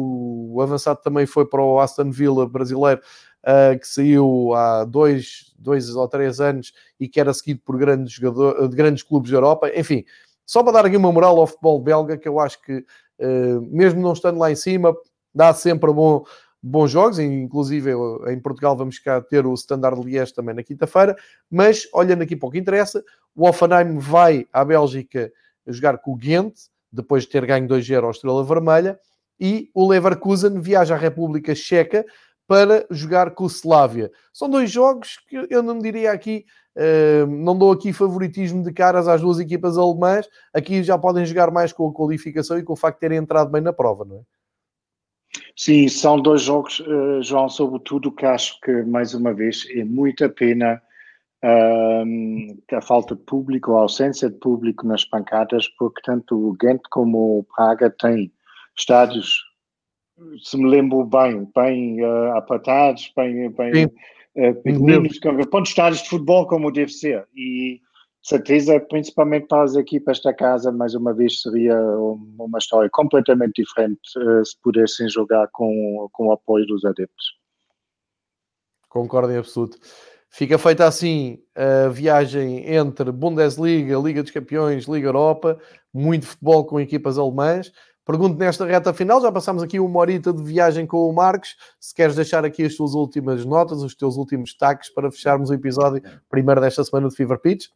[0.51, 2.99] o avançado também foi para o Aston Villa brasileiro,
[3.43, 8.13] uh, que saiu há dois, dois ou três anos e que era seguido por grandes,
[8.13, 9.71] jogadores, grandes clubes da Europa.
[9.75, 10.03] Enfim,
[10.45, 12.77] só para dar aqui uma moral ao futebol belga, que eu acho que,
[13.19, 14.95] uh, mesmo não estando lá em cima,
[15.33, 16.23] dá sempre bom
[16.61, 17.91] bons jogos, inclusive
[18.27, 21.15] em Portugal vamos cá ter o Standard Liège também na quinta-feira,
[21.49, 23.03] mas olhando aqui para o que interessa,
[23.35, 25.31] o Offenheim vai à Bélgica
[25.65, 26.53] jogar com o Ghent,
[26.91, 28.99] depois de ter ganho 2-0 ao Estrela Vermelha,
[29.39, 32.05] e o Leverkusen viaja à República Checa
[32.51, 34.11] para jogar com o Slavia.
[34.33, 36.43] São dois jogos que eu não diria aqui,
[36.75, 41.49] uh, não dou aqui favoritismo de caras às duas equipas alemãs, aqui já podem jogar
[41.49, 44.17] mais com a qualificação e com o facto de terem entrado bem na prova, não
[44.17, 44.21] é?
[45.55, 50.27] Sim, são dois jogos, uh, João, sobretudo que acho que, mais uma vez, é muita
[50.27, 50.81] pena
[51.45, 56.81] uh, a falta de público, a ausência de público nas pancadas, porque tanto o Ghent
[56.91, 58.29] como o Praga têm
[58.77, 59.50] estádios
[60.41, 65.19] se me lembro bem, bem uh, apartados, bem, bem uh, pequeninos,
[65.49, 67.27] pontos estádios de futebol como deve ser.
[67.35, 67.81] E
[68.21, 73.99] certeza, principalmente para as equipas da casa, mais uma vez seria uma história completamente diferente
[74.17, 77.39] uh, se pudessem jogar com, com o apoio dos adeptos.
[78.89, 79.77] Concordo em absoluto.
[80.33, 85.59] Fica feita assim a viagem entre Bundesliga, Liga dos Campeões, Liga Europa,
[85.93, 87.71] muito futebol com equipas alemãs.
[88.05, 91.93] Pergunto nesta reta final, já passamos aqui uma horita de viagem com o Marcos, se
[91.93, 96.01] queres deixar aqui as tuas últimas notas, os teus últimos destaques para fecharmos o episódio
[96.29, 97.67] primeiro desta semana de Fever Pitch.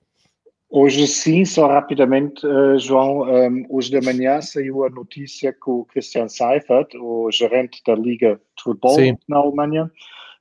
[0.67, 5.85] Hoje sim, só rapidamente, uh, João, ehm, hoje de manhã saiu a notícia que o
[5.85, 9.15] Christian Seifert, o gerente da Liga de Futebol sim.
[9.29, 9.89] na Alemanha,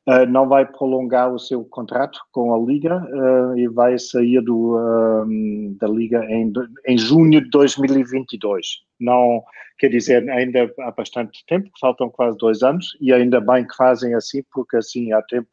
[0.07, 4.79] uh, não vai prolongar o seu contrato com a Liga uh, e vai sair do,
[4.79, 6.53] ehm, da Liga em,
[6.87, 8.67] em junho de 2022.
[9.01, 9.43] Não,
[9.79, 14.15] quer dizer, ainda há bastante tempo, faltam quase dois anos, e ainda bem que fazem
[14.15, 15.49] assim, porque assim há tempo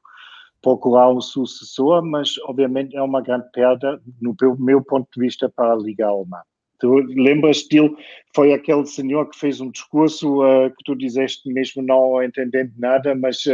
[0.62, 5.74] procurar um sucessor, mas obviamente é uma grande perda, no meu ponto de vista, para
[5.74, 6.42] a Liga Alemã.
[6.80, 7.96] Tu lembras dele?
[8.36, 13.14] Foi aquele senhor que fez um discurso uh, que tu dizeste mesmo não entendendo nada,
[13.14, 13.46] mas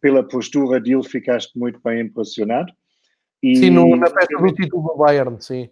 [0.00, 2.72] pela postura dele ficaste muito bem impressionado.
[3.42, 5.68] E, sim, no, na festa do título do Bayern, sim.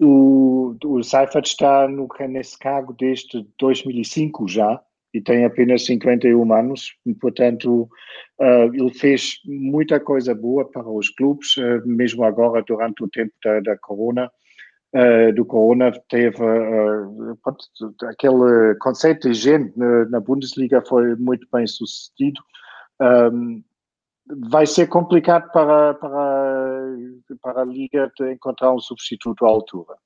[0.00, 4.80] O, o Seifert está no, nesse cargo desde 2005 já
[5.14, 7.82] e tem apenas 51 anos, portanto
[8.40, 13.32] uh, ele fez muita coisa boa para os clubes, uh, mesmo agora durante o tempo
[13.44, 14.30] da, da Corona.
[14.94, 16.36] Uh, do Corona teve
[18.10, 22.42] aquele conceito de higiene na, na, Bundesliga foi muito bem sucedido.
[23.02, 23.62] Um,
[24.48, 26.96] vai ser complicado para, para,
[27.40, 29.96] para a Liga encontrar um substituto à altura.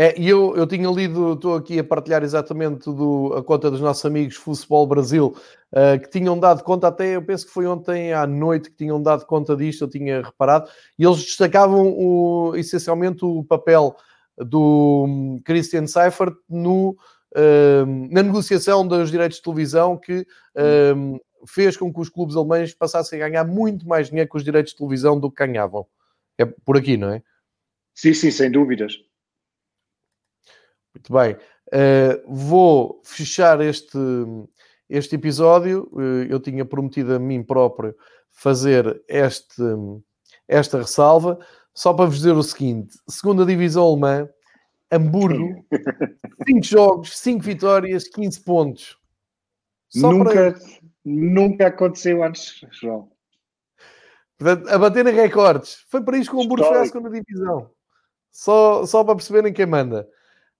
[0.00, 3.80] É, e eu, eu tinha lido, estou aqui a partilhar exatamente do, a conta dos
[3.80, 5.34] nossos amigos Futebol Brasil,
[5.72, 9.02] uh, que tinham dado conta, até eu penso que foi ontem à noite que tinham
[9.02, 13.96] dado conta disto, eu tinha reparado, e eles destacavam o, essencialmente o papel
[14.36, 21.76] do hum, Christian Seifert no, uh, na negociação dos direitos de televisão que uh, fez
[21.76, 24.78] com que os clubes alemães passassem a ganhar muito mais dinheiro com os direitos de
[24.78, 25.86] televisão do que ganhavam.
[26.36, 27.22] É por aqui, não é?
[27.94, 28.98] Sim, sim, sem dúvidas.
[30.94, 31.36] Muito bem.
[31.68, 33.98] Uh, vou fechar este,
[34.88, 35.88] este episódio.
[35.92, 37.94] Uh, eu tinha prometido a mim próprio
[38.30, 39.62] fazer este,
[40.46, 41.38] esta ressalva,
[41.74, 44.28] só para vos dizer o seguinte: segunda divisão alemã,
[44.90, 45.64] Hamburgo,
[46.48, 48.98] 5 jogos, 5 vitórias, 15 pontos.
[49.88, 50.58] Só nunca, para...
[51.08, 53.10] nunca aconteceu antes, João.
[54.38, 55.84] Portanto, a bater em recordes.
[55.88, 57.70] Foi para isso que o Hamburgo foi à segunda divisão.
[58.30, 60.08] Só, só para perceberem quem manda.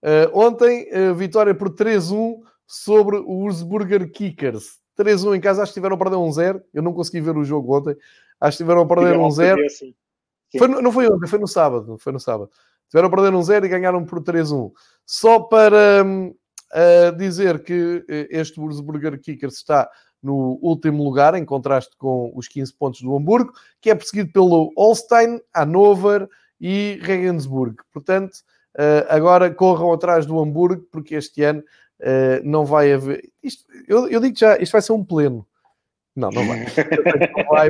[0.03, 4.79] Uh, ontem, uh, vitória por 3-1 sobre o Wurzburger Kickers.
[4.97, 6.61] 3-1 em casa, acho que tiveram a perder 1-0.
[6.73, 7.95] Eu não consegui ver o jogo ontem.
[8.39, 9.65] Acho que tiveram a perder 1-0.
[9.65, 9.95] Assim.
[10.57, 11.97] Foi, não foi ontem, foi no sábado.
[11.99, 12.51] Foi no sábado.
[12.89, 14.71] Tiveram a perder 1-0 e ganharam por 3-1.
[15.05, 19.89] Só para uh, dizer que este Wurzburger Kickers está
[20.21, 24.73] no último lugar, em contraste com os 15 pontos do Hamburgo, que é perseguido pelo
[24.77, 26.27] Holstein, Hannover
[26.59, 27.77] e Regensburg.
[27.93, 28.39] Portanto,
[28.79, 31.61] Uh, agora corram atrás do Hamburgo, porque este ano
[31.99, 33.29] uh, não vai haver.
[33.43, 35.45] Isto, eu, eu digo já, isto vai ser um pleno.
[36.15, 36.59] Não, não vai.
[37.35, 37.69] não vai.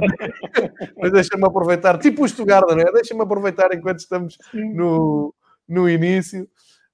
[0.98, 2.92] Mas deixa-me aproveitar, tipo o Stuttgart, não é?
[2.92, 5.34] Deixa-me aproveitar enquanto estamos no,
[5.68, 6.48] no início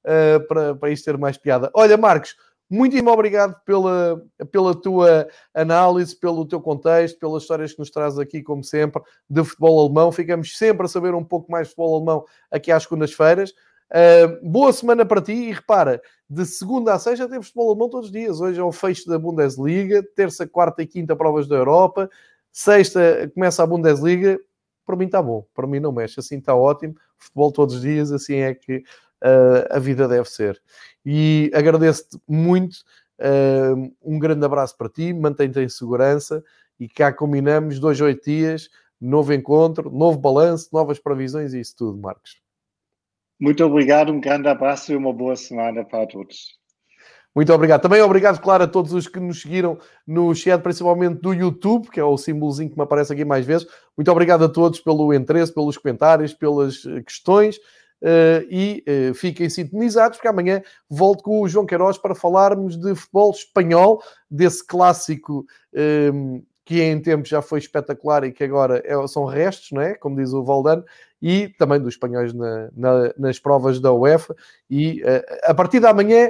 [0.05, 1.71] uh, para, para isto ter mais piada.
[1.73, 2.35] Olha, Marcos,
[2.69, 4.21] muitíssimo obrigado pela,
[4.51, 9.43] pela tua análise, pelo teu contexto, pelas histórias que nos traz aqui, como sempre, de
[9.43, 10.11] futebol alemão.
[10.11, 13.53] Ficamos sempre a saber um pouco mais de futebol alemão aqui às segundas-feiras.
[13.91, 18.07] Uh, boa semana para ti e repara, de segunda a sexta temos futebol alemão todos
[18.07, 18.41] os dias.
[18.41, 22.09] Hoje é o fecho da Bundesliga, terça, quarta e quinta provas da Europa,
[22.51, 24.39] sexta começa a Bundesliga.
[24.85, 26.95] Para mim está bom, para mim não mexe, assim está ótimo.
[27.17, 28.83] Futebol todos os dias, assim é que
[29.71, 30.61] a vida deve ser.
[31.05, 32.77] E agradeço-te muito.
[33.17, 36.43] Uh, um grande abraço para ti, mantém-te em segurança
[36.77, 38.69] e cá combinamos dois, oito dias,
[38.99, 42.41] novo encontro, novo balanço, novas previsões e isso tudo, Marcos.
[43.39, 46.57] Muito obrigado, um grande abraço e uma boa semana para todos.
[47.35, 47.81] Muito obrigado.
[47.81, 49.77] Também obrigado, claro, a todos os que nos seguiram
[50.07, 53.67] no chat, principalmente do YouTube, que é o símbolozinho que me aparece aqui mais vezes.
[53.97, 57.59] Muito obrigado a todos pelo interesse, pelos comentários, pelas eh, questões.
[58.05, 62.93] Uh, e uh, fiquem sintonizados, porque amanhã volto com o João Queiroz para falarmos de
[62.93, 63.99] futebol espanhol,
[64.29, 65.43] desse clássico
[66.13, 69.95] um, que em tempos já foi espetacular e que agora é, são restos, não é?
[69.95, 70.83] Como diz o Valdano,
[71.19, 74.35] e também dos espanhóis na, na, nas provas da UEFA.
[74.69, 76.29] E uh, a partir da manhã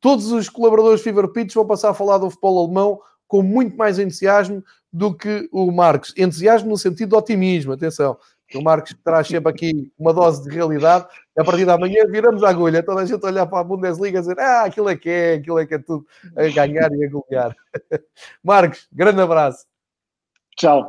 [0.00, 3.98] todos os colaboradores Fever Pitch vão passar a falar do futebol alemão com muito mais
[3.98, 4.62] entusiasmo
[4.92, 6.14] do que o Marcos.
[6.16, 8.16] Entusiasmo no sentido de otimismo, atenção.
[8.54, 11.06] O Marcos traz sempre aqui uma dose de realidade.
[11.36, 12.82] A partir da manhã viramos a agulha.
[12.82, 15.58] Toda a gente olhar para a Bundesliga e dizer ah, aquilo é que é, aquilo
[15.58, 16.06] é que é tudo
[16.36, 17.56] a ganhar e a golear.
[18.42, 19.66] Marcos, grande abraço.
[20.56, 20.88] Tchau.